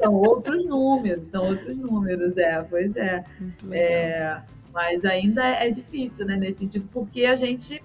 [0.00, 3.24] São outros números, são outros números, é, pois é.
[3.70, 4.40] é
[4.72, 6.36] mas ainda é difícil, né?
[6.36, 7.80] Nesse sentido, porque a gente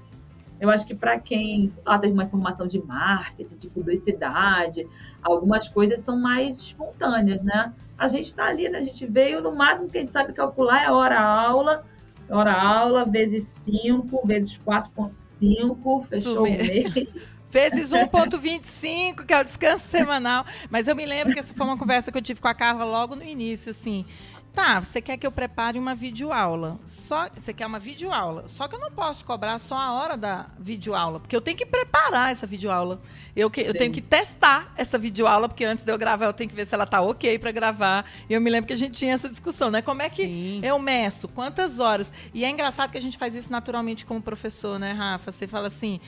[0.60, 4.86] eu acho que para quem lá teve uma formação de marketing, de publicidade,
[5.24, 7.74] algumas coisas são mais espontâneas, né?
[8.00, 8.80] A gente está ali, né?
[8.80, 11.86] A gente veio, no máximo que a gente sabe calcular é hora-aula,
[12.30, 16.94] hora-aula, vezes 5, vezes 4,5, fechou o mês.
[17.52, 20.46] Vezes 1,25, que é o descanso semanal.
[20.70, 22.86] Mas eu me lembro que essa foi uma conversa que eu tive com a Carla
[22.86, 24.06] logo no início, assim.
[24.54, 26.80] Tá, você quer que eu prepare uma videoaula.
[26.84, 28.48] Só, você quer uma videoaula.
[28.48, 31.66] Só que eu não posso cobrar só a hora da videoaula, porque eu tenho que
[31.66, 33.02] preparar essa videoaula.
[33.36, 36.50] Eu, que, eu tenho que testar essa videoaula, porque antes de eu gravar, eu tenho
[36.50, 38.06] que ver se ela tá ok para gravar.
[38.30, 39.82] E eu me lembro que a gente tinha essa discussão, né?
[39.82, 40.62] Como é que Sim.
[40.64, 41.28] eu meço?
[41.28, 42.12] Quantas horas?
[42.34, 45.32] E é engraçado que a gente faz isso naturalmente como professor, né, Rafa?
[45.32, 46.02] Você fala assim.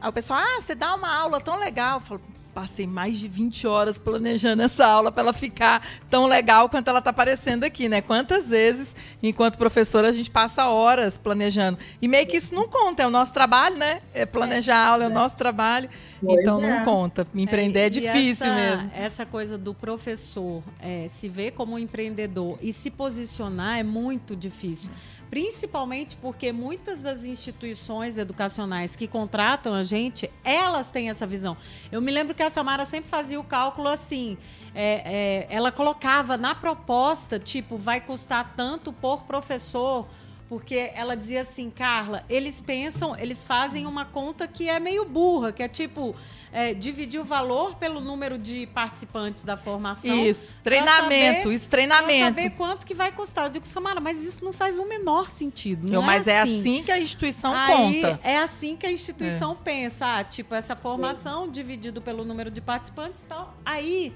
[0.00, 1.96] Aí o pessoal, ah, você dá uma aula tão legal.
[1.96, 2.20] Eu falo,
[2.54, 6.98] passei mais de 20 horas planejando essa aula para ela ficar tão legal quanto ela
[6.98, 8.00] está aparecendo aqui, né?
[8.00, 11.78] Quantas vezes, enquanto professora, a gente passa horas planejando.
[12.00, 14.00] E meio que isso não conta, é o nosso trabalho, né?
[14.12, 15.88] É planejar a aula é o nosso trabalho.
[16.22, 16.78] Então é.
[16.78, 17.26] não conta.
[17.34, 18.90] Empreender é, é difícil essa, mesmo.
[18.94, 24.34] Essa coisa do professor é, se ver como um empreendedor e se posicionar é muito
[24.34, 24.90] difícil
[25.30, 31.56] principalmente porque muitas das instituições educacionais que contratam a gente, elas têm essa visão.
[31.92, 34.38] Eu me lembro que a Samara sempre fazia o cálculo assim,
[34.74, 40.06] é, é, ela colocava na proposta, tipo, vai custar tanto por professor
[40.48, 45.52] porque ela dizia assim, Carla, eles pensam, eles fazem uma conta que é meio burra,
[45.52, 46.16] que é tipo
[46.52, 50.26] é, dividir o valor pelo número de participantes da formação.
[50.26, 52.24] Isso, treinamento, saber, isso, treinamento.
[52.24, 53.46] Saber quanto que vai custar.
[53.46, 55.86] Eu digo, Samara, mas isso não faz o menor sentido.
[55.86, 56.56] Não, não mas é assim.
[56.56, 58.20] é assim que a instituição Aí, conta.
[58.22, 59.56] É assim que a instituição é.
[59.64, 60.18] pensa.
[60.18, 63.54] Ah, tipo, essa formação dividido pelo número de participantes e tal.
[63.64, 64.12] Aí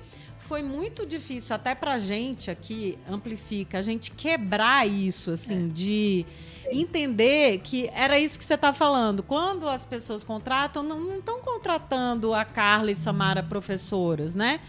[0.52, 5.72] foi muito difícil até pra gente aqui, amplifica, a gente quebrar isso, assim, é.
[5.72, 6.26] de
[6.70, 9.22] entender que era isso que você está falando.
[9.22, 14.60] Quando as pessoas contratam, não estão contratando a Carla e Samara professoras, né?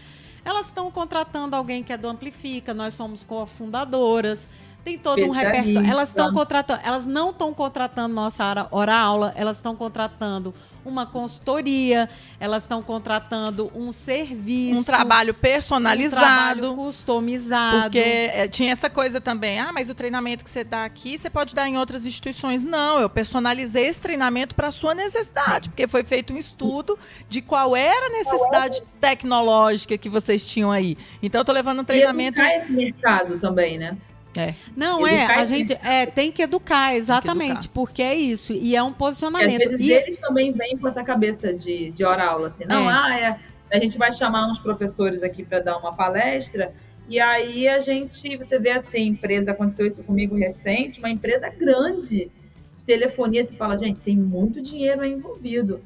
[0.42, 4.48] Elas estão contratando alguém que é do Amplifica, nós somos cofundadoras,
[4.84, 5.90] tem todo um repertório.
[5.90, 12.08] Elas estão contratando, elas não estão contratando nossa hora aula, elas estão contratando uma consultoria,
[12.38, 14.80] elas estão contratando um serviço.
[14.80, 16.22] Um trabalho personalizado.
[16.22, 17.82] Um trabalho customizado.
[17.82, 19.58] Porque é, tinha essa coisa também.
[19.58, 22.62] Ah, mas o treinamento que você dá aqui, você pode dar em outras instituições.
[22.62, 25.70] Não, eu personalizei esse treinamento para a sua necessidade.
[25.70, 26.98] Porque foi feito um estudo
[27.30, 30.98] de qual era a necessidade tecnológica que vocês tinham aí.
[31.22, 32.42] Então, eu estou levando um treinamento.
[32.42, 33.96] E esse mercado também, né?
[34.36, 34.54] É.
[34.76, 37.74] Não, é, educar é, a gente é, tem que educar, exatamente, que educar.
[37.74, 39.60] porque é isso, e é um posicionamento.
[39.60, 39.92] E, às vezes e...
[39.92, 42.92] eles também vêm com essa cabeça de, de hora aula, assim, não, é.
[42.92, 46.74] ah, é, a gente vai chamar uns professores aqui para dar uma palestra,
[47.08, 52.30] e aí a gente, você vê assim, empresa, aconteceu isso comigo recente, uma empresa grande
[52.76, 55.82] de telefonia, você fala, gente, tem muito dinheiro aí envolvido.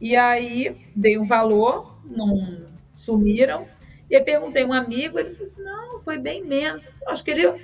[0.00, 3.66] E aí dei um valor, não sumiram,
[4.08, 6.82] e aí perguntei a um amigo, ele falou assim, não, foi bem menos.
[7.06, 7.60] Acho que ele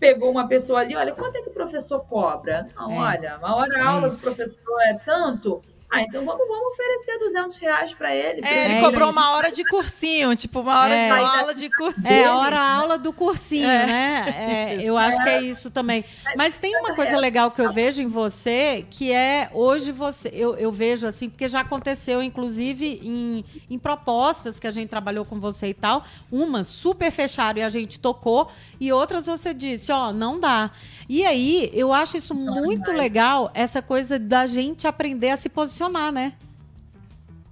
[0.00, 2.66] pegou uma pessoa ali, olha, quanto é que o professor cobra?
[2.74, 2.96] Não, é.
[2.96, 7.56] olha, uma hora aula é do professor é tanto, ah, então vamos, vamos oferecer 200
[7.56, 8.46] reais para ele.
[8.46, 11.06] É, ele cobrou uma hora de cursinho, tipo, uma hora é.
[11.06, 12.06] de aula de cursinho.
[12.06, 13.86] É, a hora aula do cursinho, é.
[13.86, 14.76] né?
[14.78, 16.04] É, eu acho que é isso também.
[16.36, 20.54] Mas tem uma coisa legal que eu vejo em você, que é hoje você, eu,
[20.56, 25.40] eu vejo assim, porque já aconteceu, inclusive, em, em propostas que a gente trabalhou com
[25.40, 26.04] você e tal.
[26.30, 28.48] Umas super fecharam e a gente tocou,
[28.78, 30.70] e outras você disse, ó, oh, não dá.
[31.12, 36.12] E aí, eu acho isso muito legal, essa coisa da gente aprender a se posicionar,
[36.12, 36.34] né?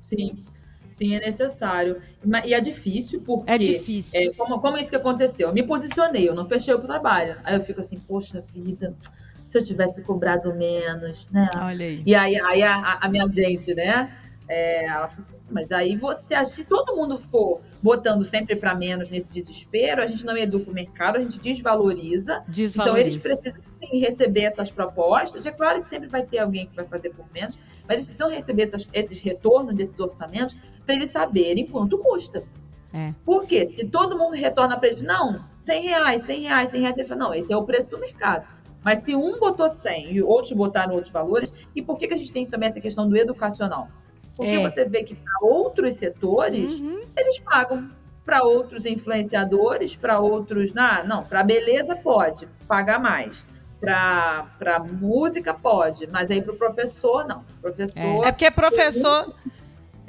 [0.01, 0.45] Sim,
[0.89, 2.01] sim, é necessário.
[2.45, 3.51] E é difícil, porque.
[3.51, 4.17] É difícil.
[4.17, 5.49] É, como, como é isso que aconteceu?
[5.49, 7.37] Eu me posicionei, eu não fechei o trabalho.
[7.43, 8.95] Aí eu fico assim, poxa vida,
[9.49, 11.49] se eu tivesse cobrado menos, né?
[11.57, 12.01] Olha aí.
[12.07, 14.17] E aí, aí a, a minha gente, né?
[14.49, 19.09] É, ela falou assim, mas aí você, se todo mundo for botando sempre para menos
[19.09, 22.43] nesse desespero, a gente não educa o mercado, a gente desvaloriza.
[22.49, 22.83] desvaloriza.
[22.83, 25.47] Então eles precisam sim, receber essas propostas.
[25.47, 28.31] É claro que sempre vai ter alguém que vai fazer por menos, mas eles precisam
[28.31, 32.43] receber essas, esses retornos desses orçamentos para eles saberem quanto custa.
[32.93, 33.13] É.
[33.25, 37.07] Porque se todo mundo retorna para eles, não, 100 reais, 100 reais, 100 reais, ele
[37.07, 38.47] fala, não, esse é o preço do mercado.
[38.83, 42.17] Mas se um botou 100 e outros botaram outros valores, e por que, que a
[42.17, 43.89] gente tem também essa questão do educacional?
[44.39, 44.63] Porque é.
[44.63, 47.03] você vê que para outros setores, uhum.
[47.17, 47.91] eles pagam
[48.25, 50.73] para outros influenciadores, para outros.
[50.73, 53.45] Não, não para beleza pode pagar mais.
[53.81, 57.45] Para música pode, mas aí para o professor, não.
[57.61, 57.99] Professor.
[57.99, 59.35] É, é porque professor.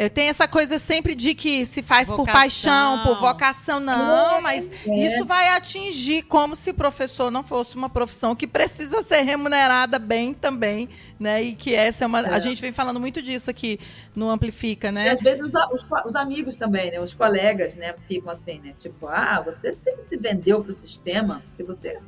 [0.08, 2.26] Tem essa coisa sempre de que se faz vocação.
[2.26, 3.80] por paixão, por vocação.
[3.82, 5.06] Não, é, mas é.
[5.06, 10.34] isso vai atingir como se professor não fosse uma profissão que precisa ser remunerada bem
[10.34, 10.88] também,
[11.20, 11.44] né?
[11.44, 12.22] E que essa é uma.
[12.22, 12.34] É.
[12.34, 13.78] A gente vem falando muito disso aqui
[14.16, 15.08] no Amplifica, né?
[15.08, 17.02] E às vezes os, os, os, amigos também, né?
[17.02, 17.94] Os colegas, né?
[18.08, 18.74] Ficam assim, né?
[18.80, 22.00] Tipo, ah, você sempre se vendeu para o sistema, porque você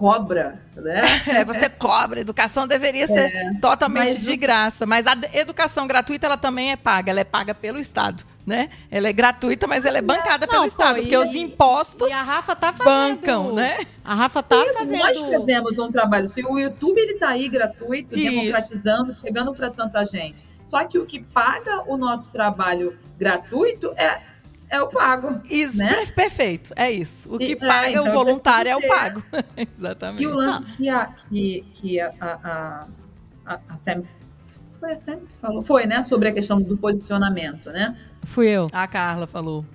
[0.00, 1.02] cobra, né?
[1.28, 2.20] É, você cobra.
[2.20, 7.10] Educação deveria ser é, totalmente de graça, mas a educação gratuita ela também é paga,
[7.10, 8.70] ela é paga pelo Estado, né?
[8.90, 12.12] Ela é gratuita, mas ela é bancada Não, pelo pô, Estado, porque os impostos e
[12.12, 13.80] a Rafa tá fazendo, bancam, né?
[14.02, 14.98] A Rafa tá Isso, fazendo.
[14.98, 18.24] Nós fizemos um trabalho, se o YouTube ele tá aí gratuito, Isso.
[18.24, 20.42] democratizando, chegando para tanta gente.
[20.62, 24.29] Só que o que paga o nosso trabalho gratuito é
[24.70, 25.40] é o pago.
[25.44, 26.06] Isso, né?
[26.06, 26.72] perfeito.
[26.76, 27.34] É isso.
[27.34, 29.22] O que e, paga é, então, o voluntário é o pago.
[29.56, 30.22] Exatamente.
[30.22, 32.86] E o lance que a, que, que a, a,
[33.44, 34.04] a, a Sam.
[34.78, 35.62] Foi a Sam que falou?
[35.62, 36.02] Foi, né?
[36.02, 37.96] Sobre a questão do posicionamento, né?
[38.22, 38.68] Fui eu.
[38.72, 39.66] A Carla falou.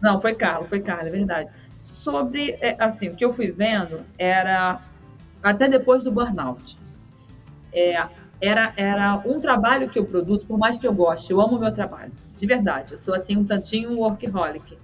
[0.00, 1.50] Não, foi Carla, foi Carla, é verdade.
[1.80, 4.80] Sobre, é, assim, o que eu fui vendo era,
[5.42, 6.76] até depois do burnout,
[7.72, 8.04] é,
[8.42, 11.60] era, era um trabalho que eu produzo, por mais que eu goste, eu amo o
[11.60, 12.92] meu trabalho de verdade.
[12.92, 14.76] Eu sou assim um tantinho workaholic.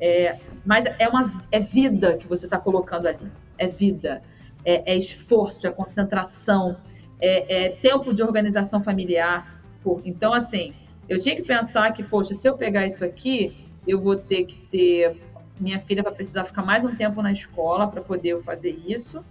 [0.00, 3.30] É, mas é uma é vida que você está colocando ali.
[3.56, 4.20] É vida,
[4.64, 6.76] é, é esforço, é concentração,
[7.20, 9.62] é, é, tempo de organização familiar.
[10.04, 10.74] Então, assim,
[11.08, 13.56] eu tinha que pensar que, poxa, se eu pegar isso aqui,
[13.86, 15.16] eu vou ter que ter
[15.58, 19.24] minha filha vai precisar ficar mais um tempo na escola para poder fazer isso.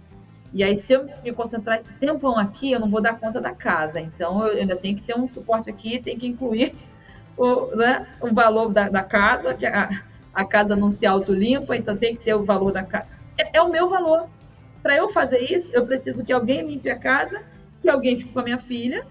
[0.52, 3.54] E aí, se eu me concentrar esse tempão aqui, eu não vou dar conta da
[3.54, 4.00] casa.
[4.00, 6.74] Então, eu ainda tenho que ter um suporte aqui, tem que incluir
[7.36, 9.88] o, né, o valor da, da casa, que a,
[10.32, 13.06] a, casa não se autolimpa, então tem que ter o valor da casa.
[13.38, 14.28] É, é o meu valor.
[14.82, 17.42] Para eu fazer isso, eu preciso que alguém limpe a casa,
[17.82, 19.06] que alguém fique com a minha filha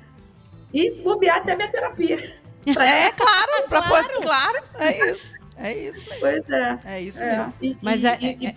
[0.74, 2.18] e se bobear até minha terapia.
[2.68, 4.08] É, claro, pra claro.
[4.10, 5.38] Pôr, claro, é isso.
[5.56, 6.20] É isso mesmo.
[6.20, 6.80] Pois é.
[6.84, 7.38] É isso é.
[7.38, 7.58] mesmo.
[7.62, 8.56] E, Mas é, é,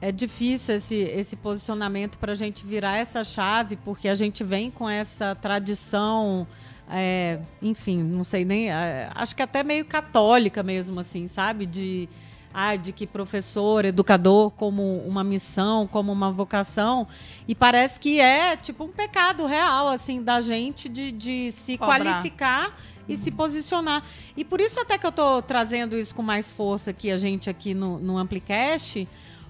[0.00, 4.70] é difícil esse, esse posicionamento para a gente virar essa chave, porque a gente vem
[4.70, 6.46] com essa tradição
[6.90, 8.70] é, enfim, não sei nem.
[8.70, 11.66] É, acho que até meio católica mesmo, assim, sabe?
[11.66, 12.08] De,
[12.52, 17.06] ah, de que professor, educador, como uma missão, como uma vocação.
[17.46, 21.98] E parece que é tipo um pecado real, assim, da gente de, de se Cobrar.
[21.98, 22.74] qualificar
[23.06, 24.02] e se posicionar.
[24.36, 27.50] E por isso até que eu estou trazendo isso com mais força aqui, a gente
[27.50, 29.06] aqui no, no Amplicast,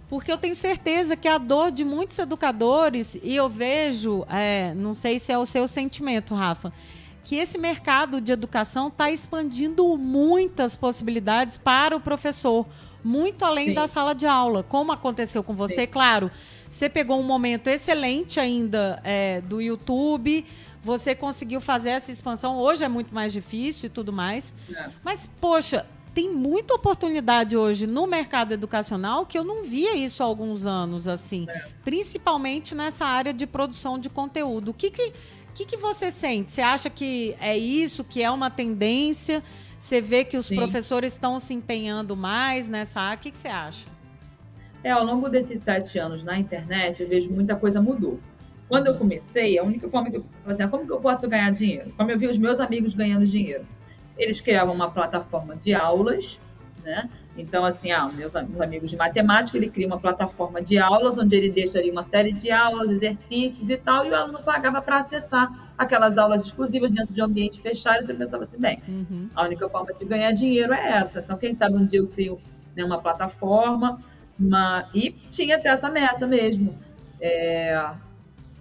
[0.09, 4.95] porque eu tenho certeza que a dor de muitos educadores, e eu vejo, é, não
[4.95, 6.73] sei se é o seu sentimento, Rafa,
[7.23, 12.67] que esse mercado de educação está expandindo muitas possibilidades para o professor,
[13.05, 13.75] muito além Sim.
[13.75, 14.63] da sala de aula.
[14.63, 15.89] Como aconteceu com você, Sim.
[15.89, 16.31] claro,
[16.67, 20.45] você pegou um momento excelente ainda é, do YouTube,
[20.83, 22.59] você conseguiu fazer essa expansão.
[22.59, 24.55] Hoje é muito mais difícil e tudo mais.
[24.75, 24.89] É.
[25.05, 25.85] Mas, poxa,
[26.19, 31.07] tem muita oportunidade hoje no mercado educacional que eu não via isso há alguns anos,
[31.07, 31.47] assim.
[31.49, 31.67] É.
[31.85, 34.73] Principalmente nessa área de produção de conteúdo.
[34.73, 35.13] O que, que
[35.55, 36.51] que, que você sente?
[36.51, 39.45] Você acha que é isso, que é uma tendência?
[39.79, 40.57] Você vê que os Sim.
[40.57, 43.21] professores estão se empenhando mais nessa área?
[43.21, 43.87] O que, que você acha?
[44.83, 48.19] É, ao longo desses sete anos na internet, eu vejo muita coisa mudou.
[48.69, 51.93] Quando eu comecei, a única forma que eu assim, como que eu posso ganhar dinheiro?
[51.97, 53.65] Como eu vi os meus amigos ganhando dinheiro.
[54.19, 56.39] Eles criavam uma plataforma de aulas,
[56.83, 57.09] né?
[57.39, 61.49] Então, assim, ah, meus amigos de matemática, ele cria uma plataforma de aulas, onde ele
[61.49, 65.71] deixa ali uma série de aulas, exercícios e tal, e o aluno pagava para acessar
[65.79, 69.31] aquelas aulas exclusivas dentro de um ambiente fechado, então eu pensava assim, bem, uhum.
[69.37, 71.21] a única forma de ganhar dinheiro é essa.
[71.21, 72.41] Então, quem sabe um dia eu crio
[72.75, 74.03] né, uma plataforma,
[74.37, 74.89] uma...
[74.93, 76.77] e tinha até essa meta mesmo.
[77.21, 77.89] É...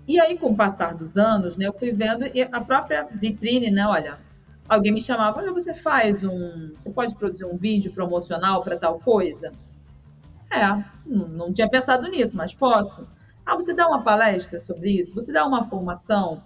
[0.08, 3.88] E aí, com o passar dos anos, né, eu fui vendo a própria vitrine, né,
[3.88, 4.20] olha,
[4.67, 8.99] alguém me chamava, olha, você faz um, você pode produzir um vídeo promocional para tal
[8.99, 9.51] coisa?
[10.49, 10.67] É,
[11.06, 13.08] não, não tinha pensado nisso, mas posso.
[13.45, 15.13] Ah, você dá uma palestra sobre isso?
[15.13, 16.43] Você dá uma formação?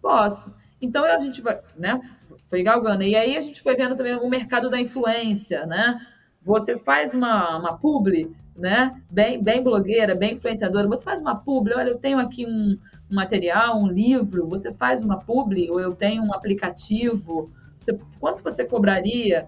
[0.00, 0.54] Posso.
[0.80, 2.00] Então a gente vai, né?
[2.48, 3.02] Foi galgando.
[3.02, 6.00] E aí a gente foi vendo também o mercado da influência, né?
[6.42, 9.02] Você faz uma, uma publi, né?
[9.10, 10.86] Bem, bem blogueira, bem influenciadora.
[10.88, 12.78] Você faz uma publi, olha, eu tenho aqui um,
[13.10, 18.42] um material, um livro, você faz uma publi, ou eu tenho um aplicativo, você, quanto
[18.42, 19.46] você cobraria?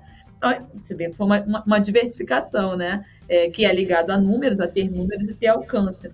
[0.83, 3.05] Você vê, foi uma, uma, uma diversificação, né?
[3.29, 6.11] É, que é ligado a números, a ter números e ter alcance.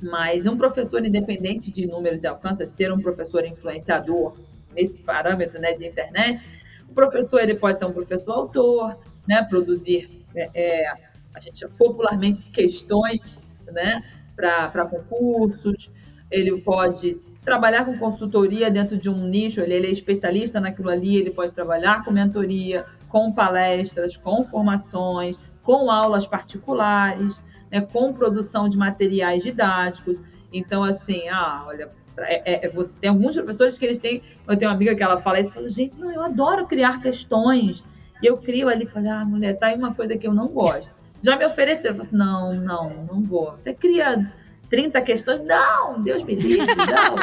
[0.00, 4.36] Mas um professor independente de números e alcance, ser um professor influenciador
[4.74, 6.44] nesse parâmetro né, de internet,
[6.88, 10.92] o professor ele pode ser um professor autor, né, produzir é, é,
[11.34, 14.02] a gente popularmente questões, né,
[14.34, 15.90] para concursos.
[16.30, 21.16] Ele pode trabalhar com consultoria dentro de um nicho, ele, ele é especialista naquilo ali,
[21.16, 28.68] ele pode trabalhar com mentoria, com palestras, com formações, com aulas particulares, né, com produção
[28.68, 30.20] de materiais didáticos.
[30.52, 31.88] Então, assim, ah, olha,
[32.18, 34.22] é, é, você tem alguns professores que eles têm.
[34.46, 37.00] Eu tenho uma amiga que ela fala isso e fala, gente, não, eu adoro criar
[37.00, 37.84] questões.
[38.22, 40.98] E eu crio ali falei, ah, mulher, tá aí uma coisa que eu não gosto.
[41.22, 43.52] Já me ofereceu, eu falei assim, não, não, não vou.
[43.52, 44.32] Você cria
[44.70, 45.40] 30 questões?
[45.40, 47.16] Não, Deus me livre, não.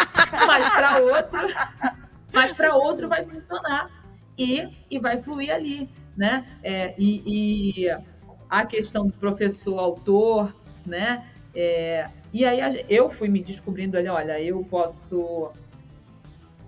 [0.48, 1.40] mas para outro,
[2.34, 3.90] mas para outro vai funcionar
[4.38, 6.46] e, e vai fluir ali, né?
[6.64, 7.98] É, e, e
[8.50, 10.54] a questão do professor autor,
[10.86, 11.26] né?
[11.54, 15.52] É, e aí eu fui me descobrindo ali, olha, eu posso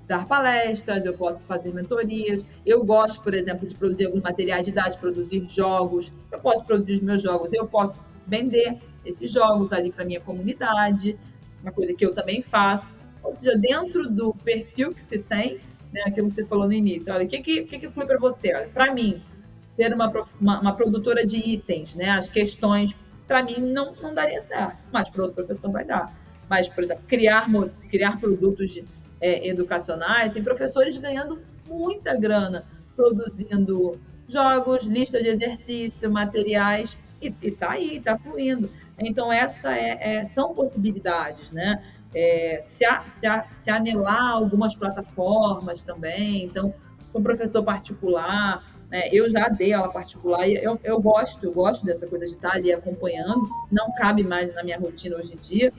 [0.07, 4.95] dar palestras, eu posso fazer mentorias, eu gosto, por exemplo, de produzir alguns materiais didáticos,
[4.95, 10.05] produzir jogos, eu posso produzir os meus jogos, eu posso vender esses jogos ali para
[10.05, 11.17] minha comunidade,
[11.61, 12.91] uma coisa que eu também faço.
[13.23, 15.59] Ou seja, dentro do perfil que se tem,
[15.91, 18.17] né, aquilo que você falou no início, olha, o que que, que, que foi para
[18.19, 18.53] você?
[18.53, 19.21] Olha, para mim,
[19.65, 22.95] ser uma, uma, uma, produtora de itens, né, as questões
[23.27, 26.15] para mim não, não daria certo, mas para outro professor vai dar.
[26.49, 27.47] Mas, por exemplo, criar,
[27.89, 28.81] criar produtos
[29.19, 32.65] é, educacionais, tem professores ganhando muita grana
[32.95, 38.69] produzindo jogos, lista de exercício, materiais, e, está aí, está fluindo.
[38.99, 41.83] Então, essa é, é, são possibilidades, né?
[42.15, 46.73] É, se, a, se, a, se anelar algumas plataformas também, então,
[47.13, 49.09] com professor particular, né?
[49.11, 52.53] Eu já dei aula particular e eu, eu gosto, eu gosto dessa coisa de estar
[52.53, 53.47] ali acompanhando.
[53.71, 55.73] Não cabe mais na minha rotina hoje em dia,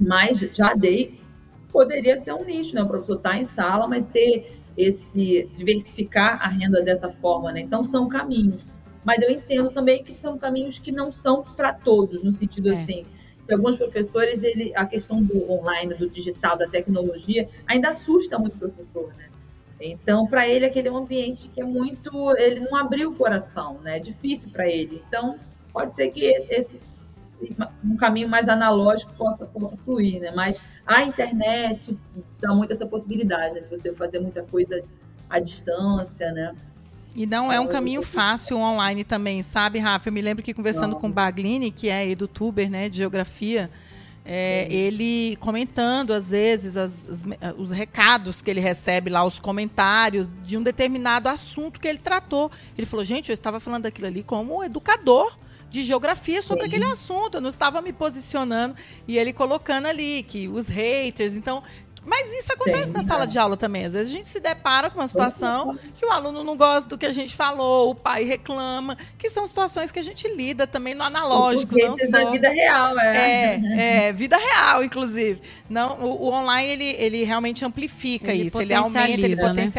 [0.00, 1.20] mas já dei.
[1.70, 2.82] Poderia ser um nicho, né?
[2.82, 7.60] O professor estar tá em sala, mas ter esse diversificar a renda dessa forma, né?
[7.60, 8.64] Então são caminhos.
[9.04, 12.72] Mas eu entendo também que são caminhos que não são para todos, no sentido é.
[12.72, 13.06] assim,
[13.46, 18.54] que alguns professores, ele, a questão do online, do digital, da tecnologia, ainda assusta muito
[18.56, 19.28] o professor, né?
[19.80, 22.36] Então, para ele, aquele é um ambiente que é muito.
[22.36, 23.96] Ele não abriu o coração, né?
[23.96, 25.02] É difícil para ele.
[25.08, 25.38] Então,
[25.72, 26.80] pode ser que esse, esse,
[27.82, 30.30] um caminho mais analógico possa, possa fluir, né?
[30.32, 31.96] Mas a internet
[32.40, 33.60] dá muito essa possibilidade né?
[33.60, 34.82] de você fazer muita coisa
[35.28, 36.54] à distância, né?
[37.14, 40.08] E não é um caminho fácil online também, sabe, Rafa?
[40.08, 41.00] Eu me lembro que conversando não.
[41.00, 43.70] com o Baglini, que é edutuber, né, de geografia,
[44.24, 47.24] é, ele comentando, às vezes, as, as,
[47.58, 52.50] os recados que ele recebe lá, os comentários de um determinado assunto que ele tratou.
[52.76, 55.36] Ele falou, gente, eu estava falando daquilo ali como educador
[55.70, 57.36] de geografia sobre aquele assunto.
[57.36, 58.76] Eu não estava me posicionando.
[59.08, 61.32] E ele colocando ali que os haters.
[61.32, 61.62] Então,
[62.04, 63.84] mas isso acontece Sim, na sala de aula também.
[63.84, 66.96] Às vezes a gente se depara com uma situação que o aluno não gosta do
[66.96, 70.94] que a gente falou, o pai reclama, que são situações que a gente lida também
[70.94, 72.24] no analógico, não só.
[72.24, 73.16] Da vida real, é.
[73.16, 75.40] É, é, vida real, inclusive.
[75.68, 79.70] Não, o, o online ele, ele realmente amplifica ele isso, ele aumenta, ele né?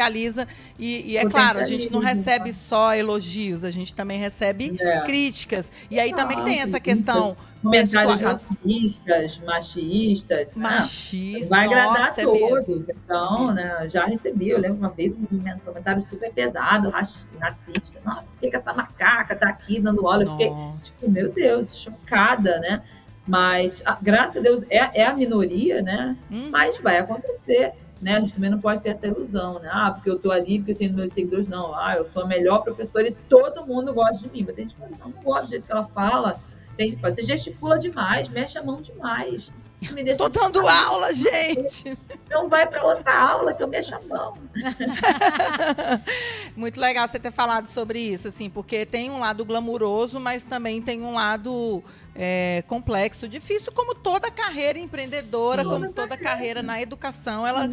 [0.78, 5.00] E, e é claro, a gente não recebe só elogios, a gente também recebe é.
[5.02, 5.70] críticas.
[5.90, 7.36] E aí também tem essa questão.
[7.62, 10.54] Comentários racistas, machistas.
[10.56, 10.68] Né?
[10.68, 11.48] Machistas.
[11.48, 12.68] Vai agradar a é todos.
[12.68, 15.24] É então, né, já recebi, eu lembro uma vez um
[15.64, 18.00] comentário super pesado, racista.
[18.04, 20.26] Nossa, por que, essa macaca tá aqui dando óleo?
[20.26, 22.82] Eu fiquei, tipo, meu Deus, chocada, né?
[23.26, 26.16] Mas, graças a Deus, é, é a minoria, né?
[26.30, 26.48] Hum.
[26.50, 27.72] Mas vai acontecer.
[28.02, 28.16] Né?
[28.16, 29.70] A gente também não pode ter essa ilusão, né?
[29.72, 31.46] Ah, porque eu tô ali, porque eu tenho meus seguidores.
[31.46, 34.42] Não, ah, eu sou a melhor professora e todo mundo gosta de mim.
[34.44, 36.40] Mas tem gente que não, não gosta do jeito que ela fala
[36.76, 37.22] tem que fazer.
[37.22, 39.50] Você gesticula demais, mexe a mão demais.
[39.90, 41.98] Me deixa Tô dando aula, gente.
[42.30, 44.38] Não vai para outra aula que eu mexo a mão.
[46.54, 50.80] Muito legal você ter falado sobre isso, assim, porque tem um lado glamuroso, mas também
[50.80, 51.82] tem um lado
[52.14, 57.46] é, complexo, difícil, como toda carreira empreendedora, Sim, como toda carreira na educação.
[57.46, 57.68] Ela,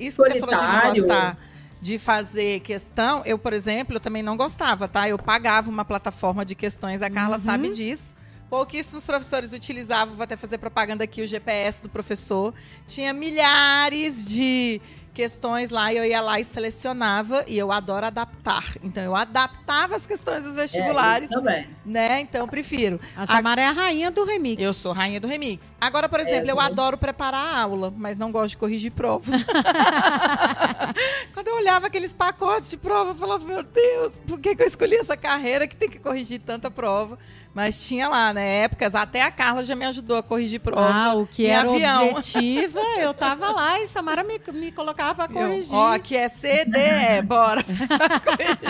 [0.00, 1.38] isso que você falou de não gostar
[1.80, 5.08] de fazer questão, eu, por exemplo, eu também não gostava, tá?
[5.08, 7.42] Eu pagava uma plataforma de questões, a Carla uhum.
[7.42, 8.14] sabe disso.
[8.50, 12.54] Pouquíssimos professores utilizavam, vou até fazer propaganda aqui, o GPS do professor.
[12.86, 14.80] Tinha milhares de
[15.18, 18.76] questões lá e eu ia lá e selecionava e eu adoro adaptar.
[18.84, 21.66] Então eu adaptava as questões dos vestibulares, é, também.
[21.84, 22.20] né?
[22.20, 23.00] Então eu prefiro.
[23.16, 23.64] A Samara a...
[23.64, 24.62] é a rainha do remix.
[24.62, 25.74] Eu sou rainha do remix.
[25.80, 29.32] Agora, por exemplo, é, eu adoro preparar a aula, mas não gosto de corrigir prova.
[31.34, 34.68] Quando eu olhava aqueles pacotes de prova, eu falava, meu Deus, por que, que eu
[34.68, 37.18] escolhi essa carreira que tem que corrigir tanta prova?
[37.58, 38.62] Mas tinha lá, né?
[38.62, 40.88] Épocas, até a Carla já me ajudou a corrigir prova.
[40.94, 42.10] Ah, o que era avião.
[42.10, 45.74] objetiva, eu tava lá e Samara me, me colocava pra corrigir.
[45.74, 47.64] Ó, aqui é CD, bora.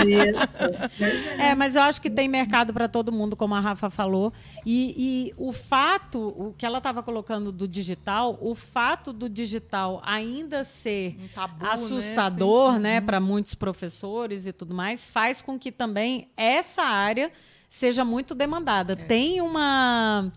[0.07, 0.49] Isso.
[1.39, 4.33] É, mas eu acho que tem mercado para todo mundo, como a Rafa falou.
[4.65, 10.01] E, e o fato, o que ela estava colocando do digital, o fato do digital
[10.05, 12.95] ainda ser Um tabu, assustador, né?
[12.95, 17.31] né, para muitos professores e tudo mais, faz com que também essa área
[17.69, 18.97] seja muito demandada.
[18.97, 20.31] Tem uma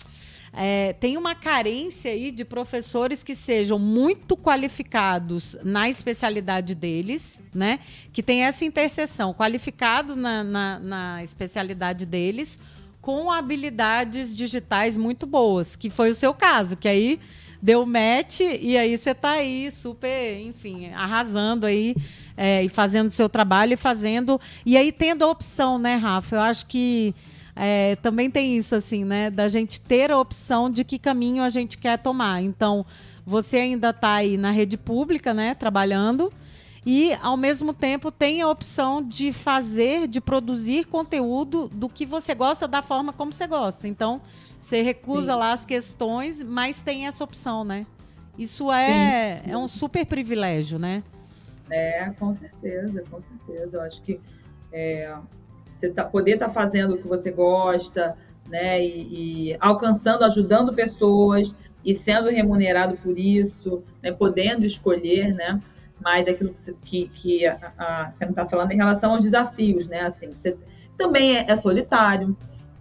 [0.53, 7.79] é, tem uma carência aí de professores que sejam muito qualificados na especialidade deles, né?
[8.11, 12.59] Que tem essa interseção, qualificado na, na, na especialidade deles,
[12.99, 17.19] com habilidades digitais muito boas, que foi o seu caso, que aí
[17.61, 21.95] deu match e aí você tá aí super, enfim, arrasando aí
[22.35, 24.39] é, e fazendo seu trabalho e fazendo.
[24.65, 26.35] E aí tendo a opção, né, Rafa?
[26.35, 27.13] Eu acho que
[27.55, 29.29] é, também tem isso, assim, né?
[29.29, 32.41] Da gente ter a opção de que caminho a gente quer tomar.
[32.41, 32.85] Então,
[33.25, 35.53] você ainda está aí na rede pública, né?
[35.53, 36.31] Trabalhando.
[36.85, 42.33] E, ao mesmo tempo, tem a opção de fazer, de produzir conteúdo do que você
[42.33, 43.87] gosta, da forma como você gosta.
[43.87, 44.21] Então,
[44.59, 45.39] você recusa Sim.
[45.39, 47.85] lá as questões, mas tem essa opção, né?
[48.37, 51.03] Isso é, Sim, é um super privilégio, né?
[51.71, 53.77] É, com certeza, com certeza.
[53.77, 54.19] Eu acho que
[54.73, 55.15] é,
[55.75, 58.15] você tá, poder estar fazendo o que você gosta,
[58.47, 58.83] né?
[58.83, 64.11] E, e alcançando, ajudando pessoas e sendo remunerado por isso, né?
[64.11, 65.61] Podendo escolher, né?
[66.03, 66.53] Mas aquilo
[66.83, 70.01] que, que a, a, você não está falando em relação aos desafios, né?
[70.01, 70.57] Assim, você
[70.97, 72.35] também é, é solitário.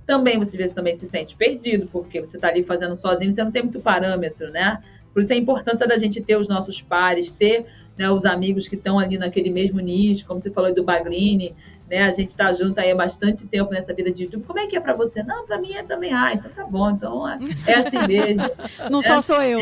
[0.05, 3.45] Também você às vezes também se sente perdido, porque você está ali fazendo sozinho, você
[3.45, 4.83] não tem muito parâmetro, né?
[5.13, 7.67] Por isso a importância da gente ter os nossos pares, ter
[8.01, 11.55] né, os amigos que estão ali naquele mesmo nicho, como você falou do Bagrini,
[11.87, 12.05] né?
[12.05, 14.47] A gente está junto aí há bastante tempo nessa vida de YouTube.
[14.47, 15.23] Como é que é para você?
[15.23, 16.11] Não, para mim é também.
[16.11, 18.51] Ah, então tá bom, então é, é assim mesmo.
[18.91, 19.61] Não só sou eu.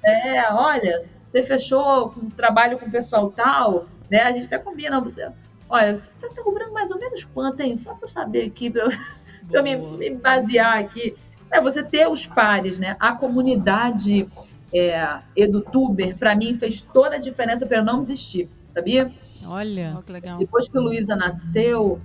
[0.00, 4.22] É, olha, você fechou um trabalho com o pessoal tal, né?
[4.22, 5.28] A gente até combina, você,
[5.68, 7.76] olha, você tá, tá cobrando mais ou menos quanto, hein?
[7.76, 8.86] Só para eu saber aqui, para
[9.50, 11.16] eu, me, me basear aqui.
[11.50, 12.96] É você ter os pares, né?
[13.00, 14.28] A comunidade
[14.72, 19.10] é, edutuber, para mim, fez toda a diferença para eu não desistir, sabia?
[19.46, 19.94] Olha.
[19.98, 20.38] Ó, que legal.
[20.38, 22.00] Depois que Luísa nasceu,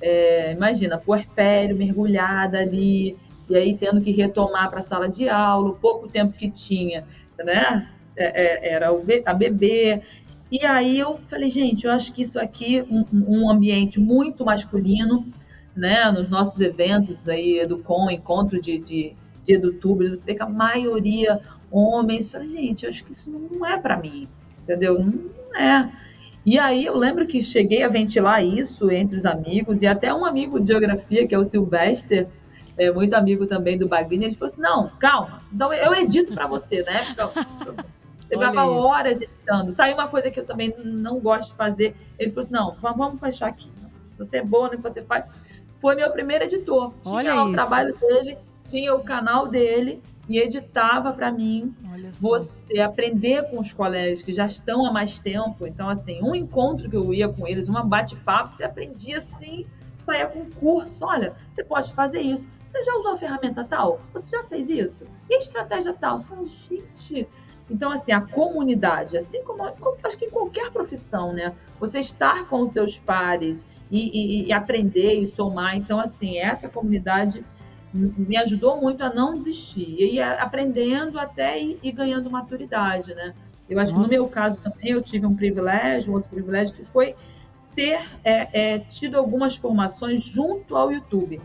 [0.00, 3.16] é, imagina, puerpério, mergulhada ali,
[3.48, 7.04] e aí tendo que retomar para a sala de aula, o pouco tempo que tinha,
[7.38, 7.88] né?
[8.16, 10.00] É, é, era o be- a bebê.
[10.50, 15.26] E aí eu falei, gente, eu acho que isso aqui, um, um ambiente muito masculino,
[15.74, 16.10] né?
[16.10, 19.12] Nos nossos eventos aí, Educom, encontro de, de,
[19.44, 21.40] de edutubers, você vê que a maioria
[21.70, 22.28] homens.
[22.28, 24.28] Falei, gente, eu acho que isso não é para mim,
[24.62, 24.98] entendeu?
[24.98, 25.90] Não é.
[26.44, 30.24] E aí eu lembro que cheguei a ventilar isso entre os amigos, e até um
[30.24, 32.28] amigo de geografia, que é o Sylvester,
[32.78, 36.46] é muito amigo também do Bagrini, ele falou assim, não, calma, então eu edito para
[36.46, 37.04] você, né?
[37.10, 37.32] Então,
[38.30, 39.74] eu levava horas editando.
[39.74, 41.96] Tá aí uma coisa que eu também não gosto de fazer.
[42.18, 43.70] Ele falou assim, não, vamos fechar aqui.
[44.04, 45.24] Se você é boa que você faz.
[45.80, 46.92] Foi meu primeiro editor.
[47.02, 51.74] Tinha Olha lá o trabalho dele, tinha o canal dele, e editava para mim
[52.20, 55.66] você aprender com os colegas que já estão há mais tempo.
[55.66, 59.66] Então, assim, um encontro que eu ia com eles, uma bate-papo, você aprendia assim,
[60.04, 61.04] saía com um curso.
[61.04, 62.48] Olha, você pode fazer isso.
[62.64, 64.00] Você já usou a ferramenta tal?
[64.12, 65.06] Você já fez isso?
[65.30, 66.18] E a estratégia tal?
[66.18, 67.28] Você fala, gente.
[67.68, 71.52] Então, assim, a comunidade, assim como, como acho que em qualquer profissão, né?
[71.80, 75.76] Você estar com os seus pares e, e- e aprender e somar.
[75.76, 77.44] Então, assim, essa comunidade
[77.96, 79.96] me ajudou muito a não desistir.
[79.98, 83.34] E aprendendo até ir ganhando maturidade, né?
[83.68, 84.10] Eu acho que Nossa.
[84.12, 87.14] no meu caso também eu tive um privilégio, outro privilégio que foi
[87.74, 91.40] ter é, é, tido algumas formações junto ao YouTube.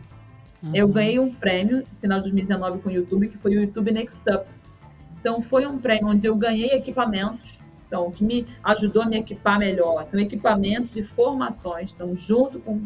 [0.74, 0.92] Eu Uhum.
[0.94, 4.20] ganhei um prêmio no final de 2019 com o YouTube, que foi o YouTube Next
[4.30, 4.46] Up.
[5.20, 9.58] Então, foi um prêmio onde eu ganhei equipamentos, então, que me ajudou a me equipar
[9.58, 10.06] melhor.
[10.08, 12.82] Então, equipamentos e formações, então, junto com,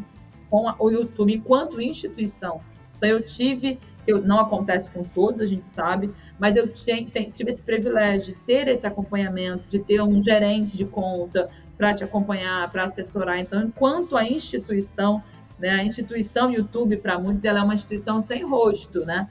[0.50, 2.62] com a- o YouTube, enquanto instituição.
[2.98, 7.50] Então, eu tive, eu, não acontece com todos, a gente sabe, mas eu tinha- tive
[7.50, 12.72] esse privilégio de ter esse acompanhamento, de ter um gerente de conta para te acompanhar,
[12.72, 13.40] para assessorar.
[13.40, 15.22] Então, enquanto a instituição,
[15.60, 19.28] né, a instituição YouTube, para muitos, ela é uma instituição sem rosto, né?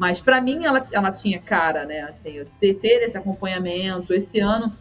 [0.00, 2.00] Mas para mim ela, ela tinha cara, né?
[2.00, 4.14] Assim, eu ter, ter esse acompanhamento.
[4.14, 4.72] Esse ano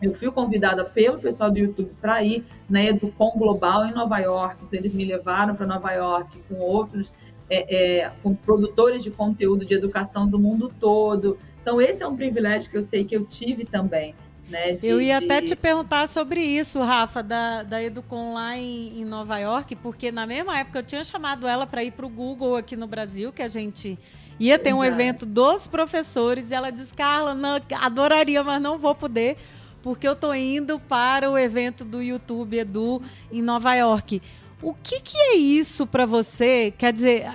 [0.00, 4.56] eu fui convidada pelo pessoal do YouTube para ir na Educom Global em Nova York.
[4.64, 7.12] Então eles me levaram para Nova York com outros,
[7.48, 11.38] é, é, com produtores de conteúdo de educação do mundo todo.
[11.60, 14.14] Então esse é um privilégio que eu sei que eu tive também.
[14.48, 15.24] Né, de, eu ia de...
[15.24, 20.12] até te perguntar sobre isso, Rafa, da, da Educom lá em, em, Nova York, porque
[20.12, 23.32] na mesma época eu tinha chamado ela para ir para o Google aqui no Brasil,
[23.32, 23.98] que a gente
[24.38, 28.94] ia ter um evento dos professores, e ela disse, Carla, não, adoraria, mas não vou
[28.94, 29.38] poder,
[29.82, 33.00] porque eu estou indo para o evento do YouTube Edu
[33.32, 34.20] em Nova York.
[34.64, 36.72] O que, que é isso para você?
[36.78, 37.30] Quer dizer,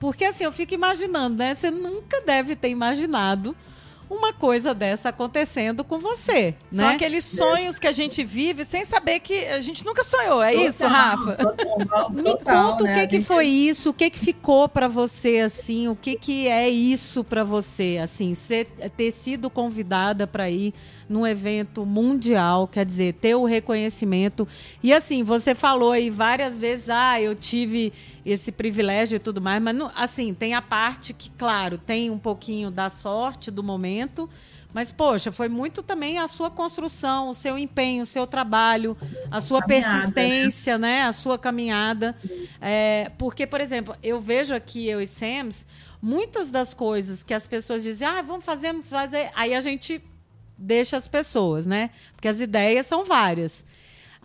[0.00, 1.54] porque assim, eu fico imaginando, né?
[1.54, 3.56] Você nunca deve ter imaginado
[4.14, 6.54] uma coisa dessa acontecendo com você.
[6.70, 6.94] São né?
[6.94, 10.68] aqueles sonhos que a gente vive sem saber que a gente nunca sonhou, é total,
[10.68, 11.36] isso, Rafa?
[11.36, 12.92] Total, Me conta né?
[12.92, 16.48] o que, que foi isso, o que, que ficou para você, assim, o que, que
[16.48, 20.72] é isso para você, assim, ser, ter sido convidada para ir
[21.08, 24.46] num evento mundial, quer dizer, ter o reconhecimento.
[24.82, 27.92] E assim, você falou aí várias vezes, ah, eu tive
[28.24, 32.18] esse privilégio e tudo mais, mas não, assim, tem a parte que, claro, tem um
[32.18, 34.28] pouquinho da sorte do momento,
[34.74, 38.96] mas, poxa, foi muito também a sua construção, o seu empenho, o seu trabalho,
[39.30, 40.10] a sua caminhada.
[40.10, 41.04] persistência, né?
[41.04, 42.16] A sua caminhada.
[42.60, 45.64] É, porque, por exemplo, eu vejo aqui, eu e Sams,
[46.02, 49.30] muitas das coisas que as pessoas dizem, ah, vamos fazer, vamos fazer.
[49.36, 50.02] Aí a gente
[50.58, 51.90] deixa as pessoas, né?
[52.16, 53.64] Porque as ideias são várias.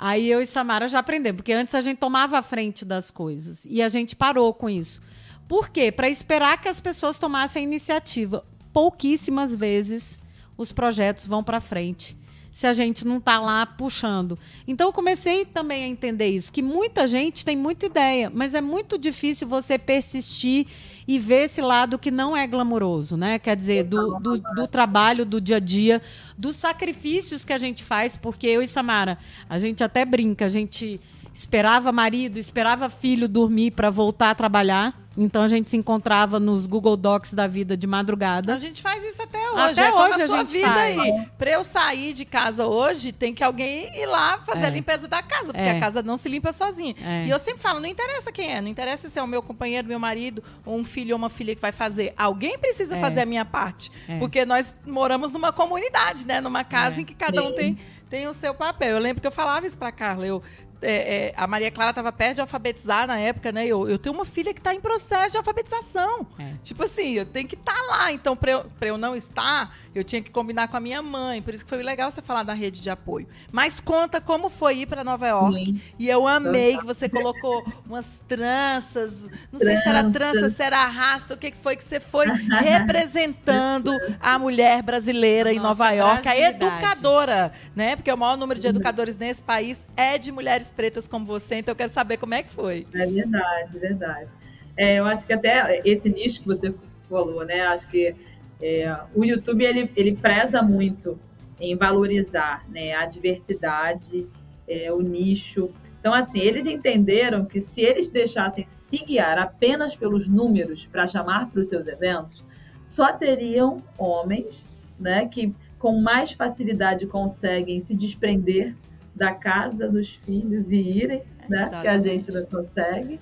[0.02, 3.66] Aí eu e Samara já aprendemos, porque antes a gente tomava a frente das coisas
[3.70, 5.02] e a gente parou com isso.
[5.46, 5.92] Por quê?
[5.92, 8.46] Para esperar que as pessoas tomassem a iniciativa.
[8.72, 10.22] Pouquíssimas vezes
[10.58, 12.18] os projetos vão para frente
[12.52, 14.38] se a gente não está lá puxando.
[14.68, 18.62] Então eu comecei também a entender isso, que muita gente tem muita ideia, mas é
[18.62, 20.68] muito difícil você persistir
[21.10, 23.40] e ver esse lado que não é glamouroso, né?
[23.40, 26.04] Quer dizer, do, do, do, trabalho, do dia a dia,
[26.38, 29.18] dos sacrifícios que a gente faz, porque eu e Samara,
[29.50, 31.02] a gente até brinca, a gente
[31.34, 34.94] esperava marido, esperava filho dormir para voltar a trabalhar.
[35.18, 38.54] Então a gente se encontrava nos Google Docs da vida de madrugada.
[38.54, 39.80] A gente faz isso até hoje.
[39.80, 41.00] Até é hoje a, a sua vida faz.
[41.00, 41.28] aí.
[41.38, 44.68] Pra eu sair de casa hoje, tem que alguém ir lá fazer é.
[44.68, 45.78] a limpeza da casa, porque é.
[45.78, 46.96] a casa não se limpa sozinha.
[47.04, 47.26] É.
[47.26, 49.88] E eu sempre falo, não interessa quem é, não interessa se é o meu companheiro,
[49.88, 52.14] meu marido, ou um filho ou uma filha que vai fazer.
[52.16, 53.00] Alguém precisa é.
[53.00, 53.92] fazer a minha parte.
[54.08, 54.18] É.
[54.20, 56.40] Porque nós moramos numa comunidade, né?
[56.40, 57.78] Numa casa em que cada um tem,
[58.10, 58.92] tem o seu papel.
[58.92, 60.26] Eu lembro que eu falava isso pra Carla.
[60.26, 60.42] Eu,
[60.82, 63.66] é, é, a Maria Clara estava perto de alfabetizar na época, né?
[63.66, 66.26] Eu, eu tenho uma filha que está em processo de alfabetização.
[66.38, 66.54] É.
[66.64, 68.12] Tipo assim, eu tenho que estar tá lá.
[68.12, 71.42] Então, para eu, eu não estar, eu tinha que combinar com a minha mãe.
[71.42, 73.28] Por isso que foi legal você falar da rede de apoio.
[73.52, 75.66] Mas conta como foi ir para Nova York.
[75.66, 75.82] Sim.
[75.98, 79.28] E eu amei que você colocou umas tranças.
[79.52, 81.34] Não sei se era trança, se era arrasta.
[81.34, 86.38] O que foi que você foi representando a mulher brasileira Nossa, em Nova York, a
[86.38, 87.96] educadora, né?
[87.96, 91.56] Porque o maior número de educadores nesse país é de mulheres mulheres pretas como você,
[91.56, 92.86] então eu quero saber como é que foi.
[92.94, 94.32] É verdade, verdade.
[94.78, 96.74] É, eu acho que até esse nicho que você
[97.10, 97.62] falou, né?
[97.62, 98.16] Acho que
[98.62, 101.20] é, o YouTube ele, ele preza muito
[101.60, 104.28] em valorizar né, a diversidade,
[104.68, 105.70] é, o nicho.
[106.00, 111.50] Então, assim, eles entenderam que se eles deixassem se guiar apenas pelos números para chamar
[111.50, 112.46] para os seus eventos,
[112.86, 114.68] só teriam homens
[114.98, 118.74] né, que com mais facilidade conseguem se desprender
[119.20, 121.70] da casa dos filhos e irem, né?
[121.82, 123.20] Que a gente não consegue.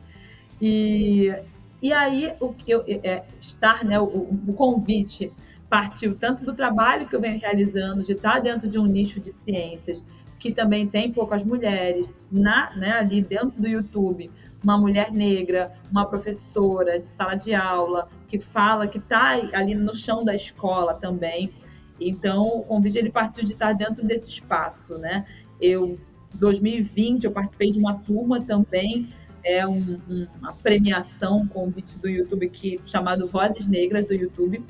[0.61, 1.33] E,
[1.81, 3.99] e aí o que eu é, estar, né?
[3.99, 5.33] O, o, convite
[5.67, 9.33] partiu tanto do trabalho que eu venho realizando, de estar dentro de um nicho de
[9.33, 10.01] ciências
[10.39, 14.29] que também tem poucas mulheres, na, né, ali dentro do YouTube,
[14.63, 19.93] uma mulher negra, uma professora de sala de aula que fala que está ali no
[19.95, 21.51] chão da escola também.
[21.99, 25.25] Então, o convite ele partiu de estar dentro desse espaço, né?
[25.61, 25.97] Eu,
[26.33, 29.09] 2020, eu participei de uma turma também,
[29.43, 34.63] é um, um, uma premiação, um convite do YouTube que chamado Vozes Negras do YouTube,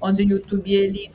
[0.00, 1.12] onde o YouTube ele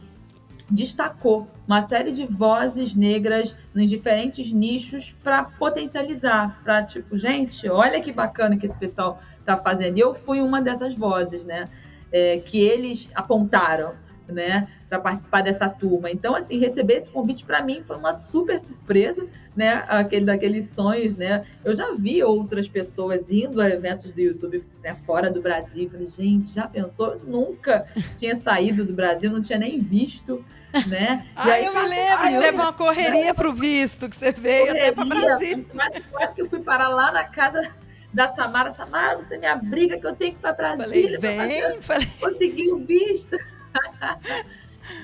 [0.70, 8.00] destacou uma série de vozes negras nos diferentes nichos para potencializar, para tipo, gente, olha
[8.00, 9.98] que bacana que esse pessoal está fazendo.
[9.98, 11.70] E eu fui uma dessas vozes, né?
[12.12, 13.94] É, que eles apontaram
[14.28, 16.10] né, para participar dessa turma.
[16.10, 19.26] Então, assim, receber esse convite para mim foi uma super surpresa,
[19.56, 21.46] né, aquele daqueles sonhos, né.
[21.64, 25.90] Eu já vi outras pessoas indo a eventos do YouTube né, fora do Brasil.
[25.90, 27.22] Falei, gente, já pensou?
[27.24, 27.86] Nunca
[28.18, 30.44] tinha saído do Brasil, não tinha nem visto,
[30.88, 31.28] né?
[31.46, 33.34] E aí, eu me lembro que teve uma correria né?
[33.34, 35.66] para o visto que você veio correria, até para Brasil.
[35.72, 37.70] Quase, quase que eu fui parar lá na casa
[38.12, 38.72] da Samara.
[38.72, 41.20] Samara, você me abriga que eu tenho que ir para Brasília.
[41.20, 42.08] Falei, vem, falei.
[42.20, 43.38] Conseguir o visto.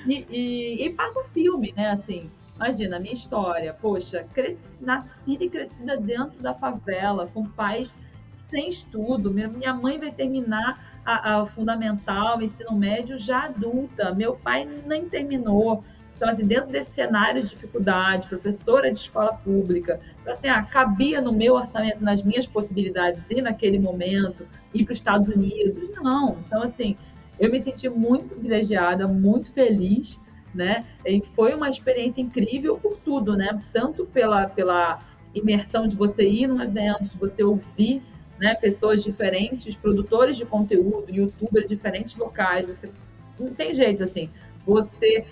[0.06, 1.90] e, e, e passa um filme, né?
[1.90, 3.72] Assim, imagina a minha história.
[3.74, 7.94] Poxa, cresci, nascida e crescida dentro da favela, com pais
[8.32, 9.30] sem estudo.
[9.30, 14.14] Minha, minha mãe vai terminar a, a fundamental, ensino médio já adulta.
[14.14, 15.82] Meu pai nem terminou.
[16.16, 21.20] Então, assim, dentro desse cenário de dificuldade, professora de escola pública, então, assim, ah, cabia
[21.20, 25.90] no meu orçamento, nas minhas possibilidades ir naquele momento, ir para os Estados Unidos?
[26.00, 26.38] Não.
[26.46, 26.96] Então, assim,
[27.38, 30.18] eu me senti muito privilegiada, muito feliz,
[30.54, 30.84] né?
[31.04, 33.62] E foi uma experiência incrível por tudo, né?
[33.72, 35.02] Tanto pela, pela
[35.34, 38.02] imersão de você ir num evento, de você ouvir
[38.38, 42.66] né, pessoas diferentes, produtores de conteúdo, youtubers de diferentes locais.
[42.66, 42.90] Você
[43.38, 44.30] não tem jeito assim.
[44.66, 45.24] Você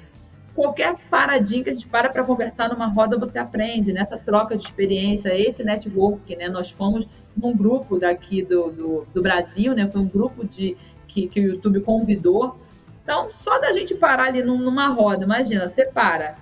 [0.55, 4.63] qualquer paradinha que a gente para para conversar numa roda, você aprende nessa troca de
[4.63, 6.49] experiência, esse network, né?
[6.49, 9.89] Nós fomos num grupo daqui do, do, do Brasil, né?
[9.91, 10.77] Foi um grupo de
[11.15, 12.59] que, que o YouTube convidou.
[13.03, 16.37] Então, só da gente parar ali numa roda, imagina, você para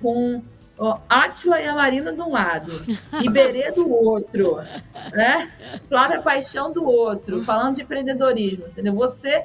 [0.00, 0.42] com
[0.78, 2.72] ó, Átila e a Marina de um lado,
[3.22, 4.58] Iberê do outro,
[5.12, 5.50] né?
[5.88, 8.94] Flávia Paixão do outro, falando de empreendedorismo, entendeu?
[8.94, 9.44] Você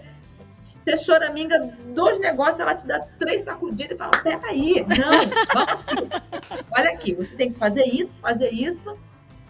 [0.62, 5.12] você choraminga dois negócios, ela te dá três sacudidas e fala: peraí, não,
[5.54, 6.64] vamos aqui.
[6.72, 8.96] Olha aqui, você tem que fazer isso, fazer isso.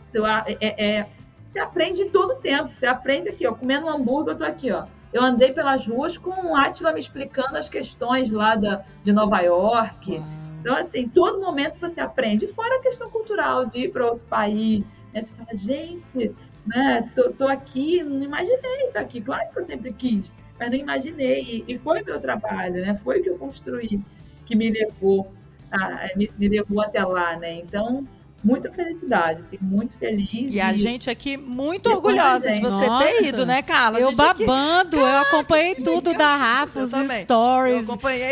[0.09, 1.07] Então, é, é,
[1.51, 2.73] você aprende todo o tempo.
[2.73, 4.85] Você aprende aqui, ó, comendo um hambúrguer, eu tô aqui, ó.
[5.13, 9.41] Eu andei pelas ruas com o Átila me explicando as questões lá da, de Nova
[9.41, 10.23] York.
[10.59, 12.47] Então, assim, todo momento você aprende.
[12.47, 14.85] Fora a questão cultural de ir para outro país.
[15.13, 15.21] Né?
[15.21, 16.33] Você fala, gente,
[16.65, 19.19] né, tô, tô aqui, não imaginei estar aqui.
[19.19, 20.31] Claro que eu sempre quis
[20.61, 21.63] mas não imaginei.
[21.67, 22.95] E, foi meu trabalho, né?
[23.03, 23.99] Foi o que eu construí
[24.45, 25.31] que me levou,
[25.71, 27.55] a, me, me levou até lá, né?
[27.55, 28.07] Então,
[28.43, 30.51] muita felicidade, fico muito feliz.
[30.51, 30.61] E, e...
[30.61, 33.99] a gente aqui muito orgulhosa de você Nossa, ter ido, né, Carla?
[33.99, 35.05] Eu babando, aqui...
[35.05, 37.87] eu acompanhei tudo da Rafa, os stories,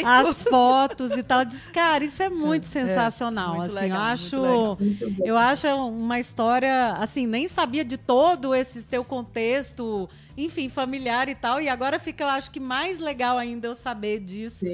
[0.06, 1.46] as fotos e tal.
[1.46, 3.56] Diz, cara, isso é muito é, sensacional.
[3.56, 4.78] Muito assim, legal, eu acho,
[5.24, 10.10] eu acho uma história, assim, nem sabia de todo esse teu contexto
[10.44, 11.62] enfim, familiar e tal.
[11.62, 14.66] E agora fica, eu acho que mais legal ainda eu saber disso.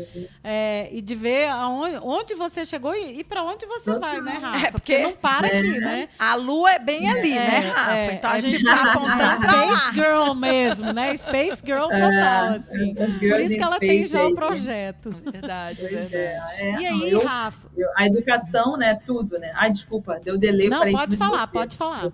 [0.44, 4.34] É, e de ver aonde, onde você chegou e, e para onde você vai, né,
[4.34, 4.68] Rafa?
[4.68, 5.58] É porque, porque não para é.
[5.58, 6.10] aqui, né?
[6.18, 7.96] A lua é bem ali, é, né, Rafa?
[7.96, 11.18] É, então a gente tipo, tá apontando Space Girl mesmo, né?
[11.18, 12.96] Space Girl é, total, assim.
[12.96, 15.16] Por isso que ela tem já o projeto.
[15.36, 16.62] Verdade, verdade.
[16.62, 17.70] e aí, eu, Rafa?
[17.76, 19.00] Eu, a educação, né?
[19.06, 19.52] Tudo, né?
[19.56, 20.70] Ai, desculpa, deu delay.
[20.70, 22.12] Não, pode falar, pode falar.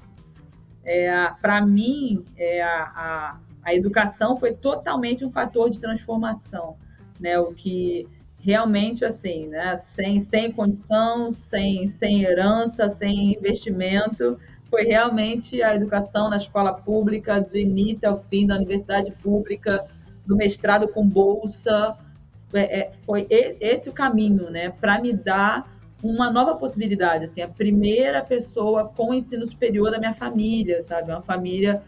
[0.83, 6.75] É, Para mim, é, a, a, educação foi totalmente um fator de transformação,
[7.19, 7.39] né?
[7.39, 8.07] O que
[8.39, 9.77] realmente, assim, né?
[9.77, 17.39] Sem, sem condição, sem, sem herança, sem investimento, foi realmente a educação na escola pública,
[17.39, 19.85] do início ao fim, da universidade pública,
[20.25, 21.95] do mestrado com bolsa.
[22.53, 24.71] É, é foi esse o caminho, né?
[24.71, 25.69] Para me dar
[26.03, 31.11] uma nova possibilidade, assim, a primeira pessoa com ensino superior da minha família, sabe?
[31.11, 31.83] Uma família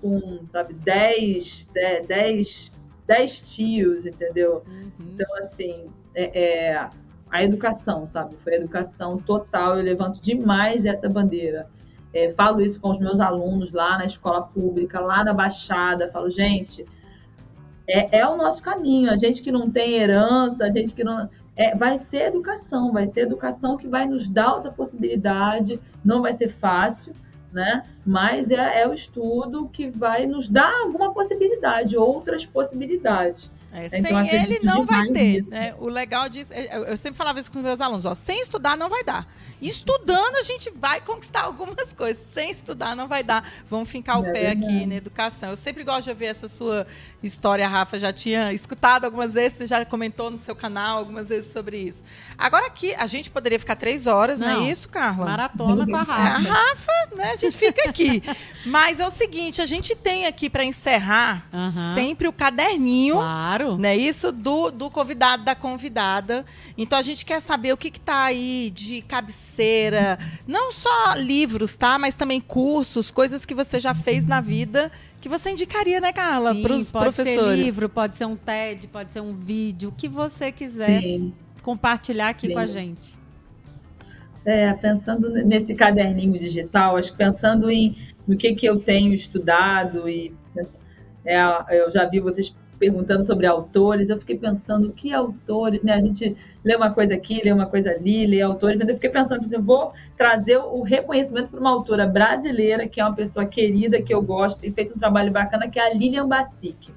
[0.00, 1.70] com, sabe, 10,
[2.06, 2.72] 10,
[3.06, 4.62] 10 tios, entendeu?
[4.66, 5.10] Uhum.
[5.12, 6.88] Então, assim, é, é,
[7.30, 8.36] a educação, sabe?
[8.36, 11.68] Foi a educação total, eu levanto demais essa bandeira.
[12.12, 16.30] É, falo isso com os meus alunos lá na escola pública, lá na Baixada, falo,
[16.30, 16.86] gente,
[17.86, 21.28] é, é o nosso caminho, a gente que não tem herança, a gente que não
[21.58, 26.32] é, vai ser educação, vai ser educação que vai nos dar outra possibilidade, não vai
[26.32, 27.12] ser fácil,
[27.52, 27.84] né?
[28.06, 33.50] Mas é, é o estudo que vai nos dar alguma possibilidade, outras possibilidades.
[33.72, 35.40] É, então, sem ele não vai ter.
[35.50, 35.74] Né?
[35.78, 38.76] O legal disso, é, eu sempre falava isso com os meus alunos, ó, sem estudar
[38.76, 39.26] não vai dar.
[39.60, 42.22] Estudando, a gente vai conquistar algumas coisas.
[42.32, 43.50] Sem estudar, não vai dar.
[43.68, 45.50] Vamos fincar o é pé aqui na educação.
[45.50, 46.86] Eu sempre gosto de ouvir essa sua
[47.22, 47.98] história, Rafa.
[47.98, 52.04] Já tinha escutado algumas vezes, você já comentou no seu canal algumas vezes sobre isso.
[52.36, 55.24] Agora aqui, a gente poderia ficar três horas, não, não é isso, Carla?
[55.24, 56.22] Maratona com a Rafa.
[56.22, 57.30] É, a Rafa, né?
[57.32, 58.22] A gente fica aqui.
[58.64, 61.94] Mas é o seguinte, a gente tem aqui para encerrar uhum.
[61.94, 63.14] sempre o caderninho.
[63.14, 63.76] Claro.
[63.76, 63.96] Né?
[63.96, 66.44] Isso do, do convidado, da convidada.
[66.76, 71.76] Então a gente quer saber o que está aí de cabeceira financeira, não só livros,
[71.76, 71.98] tá?
[71.98, 74.90] Mas também cursos, coisas que você já fez na vida
[75.20, 77.36] que você indicaria, né, Carla, para os professores?
[77.36, 81.02] Pode ser livro, pode ser um TED, pode ser um vídeo, o que você quiser
[81.02, 81.32] Sim.
[81.60, 82.52] compartilhar aqui Sim.
[82.52, 83.18] com a gente.
[84.44, 87.96] É, pensando nesse caderninho digital, acho que pensando em
[88.28, 90.32] no que, que eu tenho estudado e
[91.24, 91.40] é,
[91.70, 95.94] eu já vi vocês perguntando sobre autores, eu fiquei pensando que autores, né?
[95.94, 99.10] A gente lê uma coisa aqui, lê uma coisa ali, lê autores, mas eu fiquei
[99.10, 104.00] pensando assim, vou trazer o reconhecimento para uma autora brasileira, que é uma pessoa querida,
[104.00, 106.90] que eu gosto, e feito um trabalho bacana, que é a Lilian Bassic.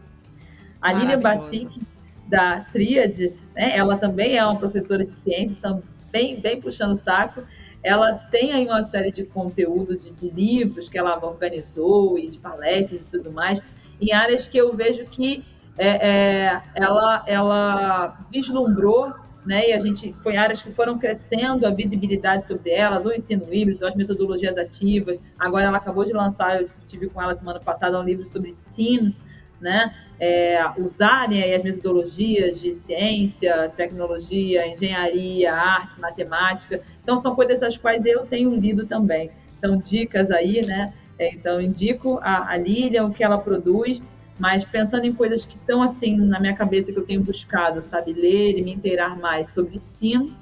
[0.81, 1.81] A Lilian Bassic,
[2.27, 3.75] da Tríade, né?
[3.75, 7.43] ela também é uma professora de ciências, também bem puxando o saco,
[7.83, 12.37] ela tem aí uma série de conteúdos, de, de livros que ela organizou, e de
[12.37, 13.61] palestras e tudo mais,
[13.99, 15.43] em áreas que eu vejo que
[15.77, 19.13] é, é, ela, ela vislumbrou
[19.45, 19.69] né?
[19.69, 23.85] E a gente foi áreas que foram crescendo a visibilidade sobre elas, o ensino híbrido,
[23.85, 25.19] as metodologias ativas.
[25.37, 29.13] Agora ela acabou de lançar, eu tive com ela semana passada um livro sobre STEAM,
[29.59, 29.93] né?
[30.19, 36.81] É, usarem as metodologias de ciência, tecnologia, engenharia, artes, matemática.
[37.01, 39.31] Então são coisas das quais eu tenho lido também.
[39.57, 40.93] Então dicas aí, né?
[41.17, 44.01] É, então indico a, a Lilian, o que ela produz
[44.41, 48.11] mas pensando em coisas que estão assim na minha cabeça que eu tenho buscado, sabe,
[48.11, 50.35] ler e me inteirar mais sobre STEAM,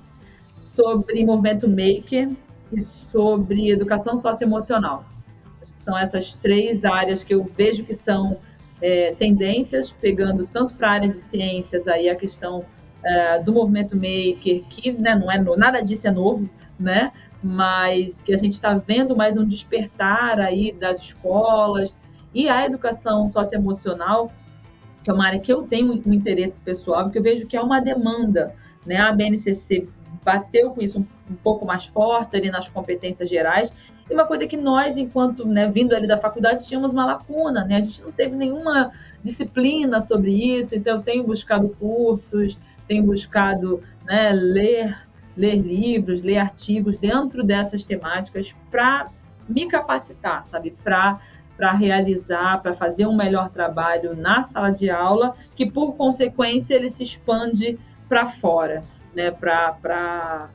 [0.57, 2.29] sobre movimento maker
[2.71, 5.03] e sobre educação socioemocional.
[5.75, 8.37] São essas três áreas que eu vejo que são
[8.81, 12.63] é, tendências, pegando tanto para a área de ciências aí a questão
[13.03, 17.11] é, do movimento maker, que né, não é nada disso é novo, né?
[17.43, 21.93] Mas que a gente está vendo mais um despertar aí das escolas,
[22.33, 24.31] e a educação socioemocional,
[25.03, 27.61] que é uma área que eu tenho um interesse pessoal, porque eu vejo que é
[27.61, 28.53] uma demanda.
[28.85, 28.97] Né?
[28.97, 29.87] A BNCC
[30.23, 33.71] bateu com isso um, um pouco mais forte ali nas competências gerais,
[34.09, 37.75] e uma coisa que nós, enquanto né, vindo ali da faculdade, tínhamos uma lacuna, né?
[37.77, 38.91] A gente não teve nenhuma
[39.23, 42.57] disciplina sobre isso, então eu tenho buscado cursos,
[42.87, 44.97] tenho buscado né, ler,
[45.37, 49.09] ler livros, ler artigos dentro dessas temáticas para
[49.47, 50.75] me capacitar, sabe?
[50.83, 51.19] Para
[51.59, 56.89] para realizar, para fazer um melhor trabalho na sala de aula, que por consequência ele
[56.89, 58.81] se expande para fora,
[59.13, 60.47] né, para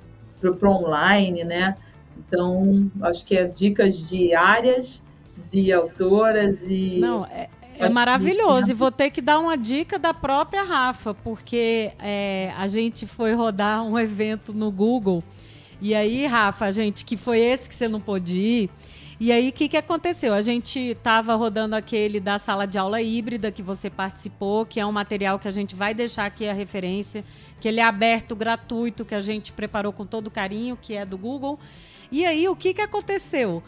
[0.43, 1.77] o online, né?
[2.17, 5.05] Então, acho que é dicas de áreas,
[5.53, 7.01] de autoras e.
[7.01, 8.71] Não, é, é maravilhoso.
[8.71, 13.35] E vou ter que dar uma dica da própria Rafa, porque é, a gente foi
[13.35, 15.23] rodar um evento no Google.
[15.83, 18.71] E aí, Rafa, gente, que foi esse que você não pôde ir.
[19.19, 20.35] E aí, o que, que aconteceu?
[20.35, 24.87] A gente estava rodando aquele da sala de aula híbrida que você participou, que é
[24.87, 27.25] um material que a gente vai deixar aqui a referência,
[27.61, 31.17] que ele é aberto, gratuito, que a gente preparou com todo carinho, que é do
[31.17, 31.59] Google.
[32.11, 33.63] E aí, o que, que aconteceu?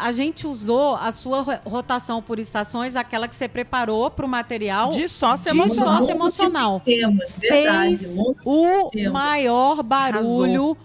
[0.00, 4.90] a gente usou a sua rotação por estações, aquela que você preparou para o material
[4.90, 6.00] de sócio emocional.
[6.00, 6.80] Sócio -emocional.
[6.80, 10.78] Fez o maior barulho Arrasou.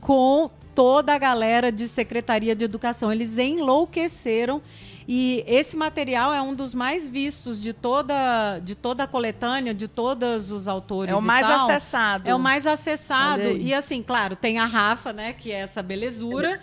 [0.00, 3.10] com toda a galera de Secretaria de Educação.
[3.10, 4.60] Eles enlouqueceram
[5.08, 9.86] e esse material é um dos mais vistos de toda, de toda a coletânea, de
[9.86, 11.12] todos os autores.
[11.12, 11.70] É o mais tal.
[11.70, 12.28] acessado.
[12.28, 13.56] É o mais acessado.
[13.56, 15.32] E assim, claro, tem a Rafa, né?
[15.32, 16.60] Que é essa belezura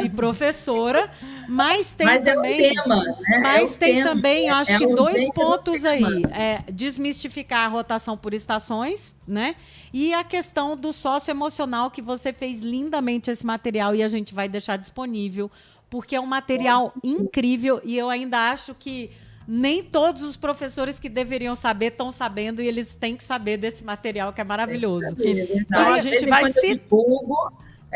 [0.00, 1.10] de professora.
[1.46, 2.64] Mas tem mas também.
[2.64, 3.38] É um tema, né?
[3.42, 4.08] Mas é tem tema.
[4.08, 6.22] também, eu acho é, que dois pontos aí.
[6.32, 9.56] É, desmistificar a rotação por estações, né?
[9.92, 14.48] E a questão do socioemocional, que você fez lindamente esse material e a gente vai
[14.48, 15.50] deixar disponível
[15.88, 19.10] porque é um material incrível e eu ainda acho que
[19.46, 23.84] nem todos os professores que deveriam saber estão sabendo e eles têm que saber desse
[23.84, 25.16] material que é maravilhoso.
[25.20, 26.80] É então a gente vai se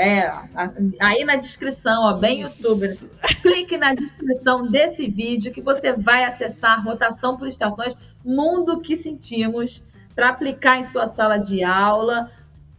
[0.00, 0.30] é,
[1.00, 2.88] aí na descrição, ó, bem youtuber,
[3.42, 9.82] clique na descrição desse vídeo que você vai acessar rotação por estações, mundo que sentimos,
[10.14, 12.30] para aplicar em sua sala de aula,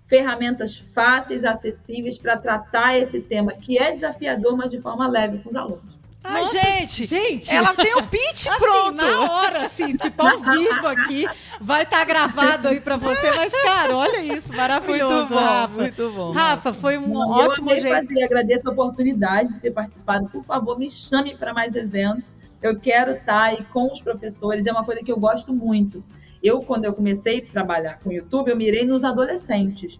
[0.09, 5.49] ferramentas fáceis, acessíveis para tratar esse tema que é desafiador, mas de forma leve com
[5.49, 5.99] os alunos.
[6.21, 8.91] Ai, Nossa, gente, gente, ela tem o pitch assim, pronto.
[8.91, 11.25] Na hora, assim, tipo ao vivo aqui.
[11.61, 15.81] Vai estar tá gravado aí para você, mas, cara, olha isso, maravilhoso, muito bom, Rafa.
[15.81, 16.31] Muito bom.
[16.31, 18.07] Rafa, foi um eu ótimo jeito.
[18.07, 20.27] Fazer, agradeço a oportunidade de ter participado.
[20.27, 22.33] Por favor, me chame para mais eventos.
[22.61, 26.03] Eu quero estar tá aí com os professores, é uma coisa que eu gosto muito.
[26.41, 29.99] Eu, quando eu comecei a trabalhar com o YouTube, eu mirei nos adolescentes.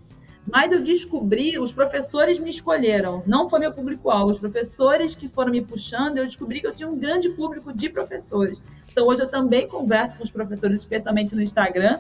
[0.51, 4.31] Mas eu descobri, os professores me escolheram, não foi meu público-alvo.
[4.31, 7.89] Os professores que foram me puxando, eu descobri que eu tinha um grande público de
[7.89, 8.61] professores.
[8.91, 11.99] Então, hoje eu também converso com os professores, especialmente no Instagram,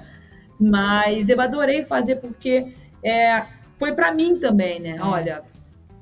[0.59, 2.73] mas eu adorei fazer porque
[3.03, 4.97] é, foi para mim também, né?
[4.97, 5.01] É.
[5.01, 5.43] Olha,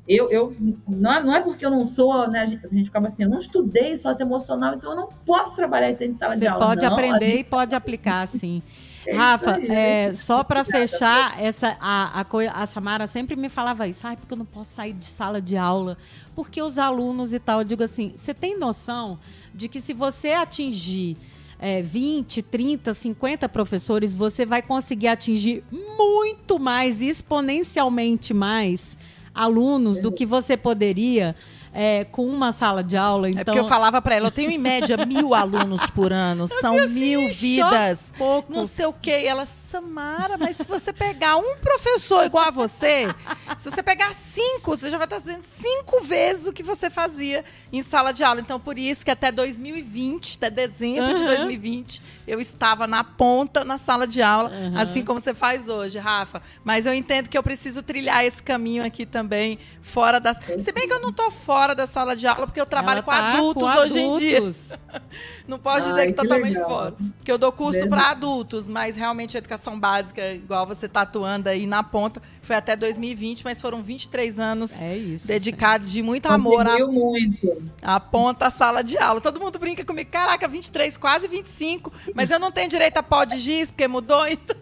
[0.08, 0.56] eu, eu
[0.88, 2.42] não, é, não é porque eu não sou, né?
[2.42, 5.54] A gente, a gente ficava assim, eu não estudei sócio emocional, então eu não posso
[5.56, 6.60] trabalhar dentro de sala Você de aula.
[6.60, 7.40] Você pode não, aprender gente...
[7.40, 8.62] e pode aplicar, sim.
[9.08, 14.06] É Rafa, é, só para fechar, essa, a, a, a, Samara sempre me falava isso,
[14.06, 15.98] ai, porque eu não posso sair de sala de aula,
[16.36, 19.18] porque os alunos e tal, eu digo assim, você tem noção
[19.56, 21.16] de que se você atingir
[21.58, 28.98] é, 20, 30, 50 professores, você vai conseguir atingir muito mais, exponencialmente mais
[29.38, 31.36] alunos do que você poderia
[31.80, 33.30] é, com uma sala de aula.
[33.30, 33.42] Então...
[33.42, 36.76] É porque eu falava para ela, eu tenho em média mil alunos por ano, são
[36.76, 38.52] assim, mil vidas, pouco.
[38.52, 39.22] não sei o quê.
[39.22, 43.14] E ela, Samara, mas se você pegar um professor igual a você,
[43.60, 47.46] se você pegar cinco, você já vai estar fazendo cinco vezes o que você fazia
[47.72, 48.42] em sala de aula.
[48.42, 53.78] Então, por isso que até 2020, até dezembro de 2020, eu estava na ponta na
[53.78, 56.42] sala de aula, assim como você faz hoje, Rafa.
[56.64, 60.38] Mas eu entendo que eu preciso trilhar esse caminho aqui também, fora das.
[60.38, 63.12] Se bem que eu não estou fora da sala de aula, porque eu trabalho com
[63.12, 64.38] tá adultos com hoje em dia.
[64.38, 64.74] adultos.
[65.48, 66.70] Não posso Ai, dizer que que totalmente legal.
[66.70, 66.96] fora.
[67.18, 71.48] Porque eu dou curso para adultos, mas realmente a educação básica, igual você está atuando
[71.48, 75.28] aí na ponta, foi até 2020, mas foram 23 anos É isso.
[75.28, 77.62] dedicados de muito amor à, muito.
[77.82, 79.22] à ponta, à sala de aula.
[79.22, 83.24] Todo mundo brinca comigo, caraca, 23, quase 25, mas eu não tenho direito a pó
[83.24, 84.56] de giz, porque mudou, então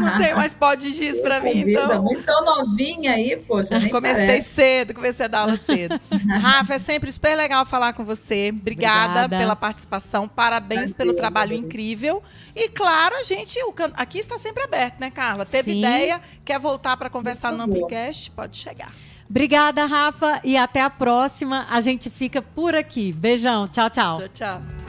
[0.00, 2.02] não tenho mais pó de giz para mim, Vida, então...
[2.02, 3.78] Muito tão novinha aí, poxa.
[3.78, 4.48] nem Comecei parece.
[4.50, 6.00] cedo, comecei a dar aula cedo.
[6.40, 8.52] Rafa, é sempre super legal falar com você.
[8.56, 9.38] Obrigada, Obrigada.
[9.38, 10.28] pela participação.
[10.28, 11.66] Parabéns Prazer, pelo trabalho adorei.
[11.66, 12.22] incrível.
[12.54, 15.44] E claro, a gente, o can- aqui está sempre aberto, né, Carla?
[15.44, 15.78] Teve Sim.
[15.78, 17.64] ideia, quer voltar para conversar Por no.
[17.64, 18.30] Amplicast?
[18.30, 18.92] Pode chegar.
[19.28, 21.66] Obrigada, Rafa, e até a próxima.
[21.68, 23.12] A gente fica por aqui.
[23.12, 24.18] Beijão, tchau, tchau.
[24.18, 24.85] Tchau, tchau.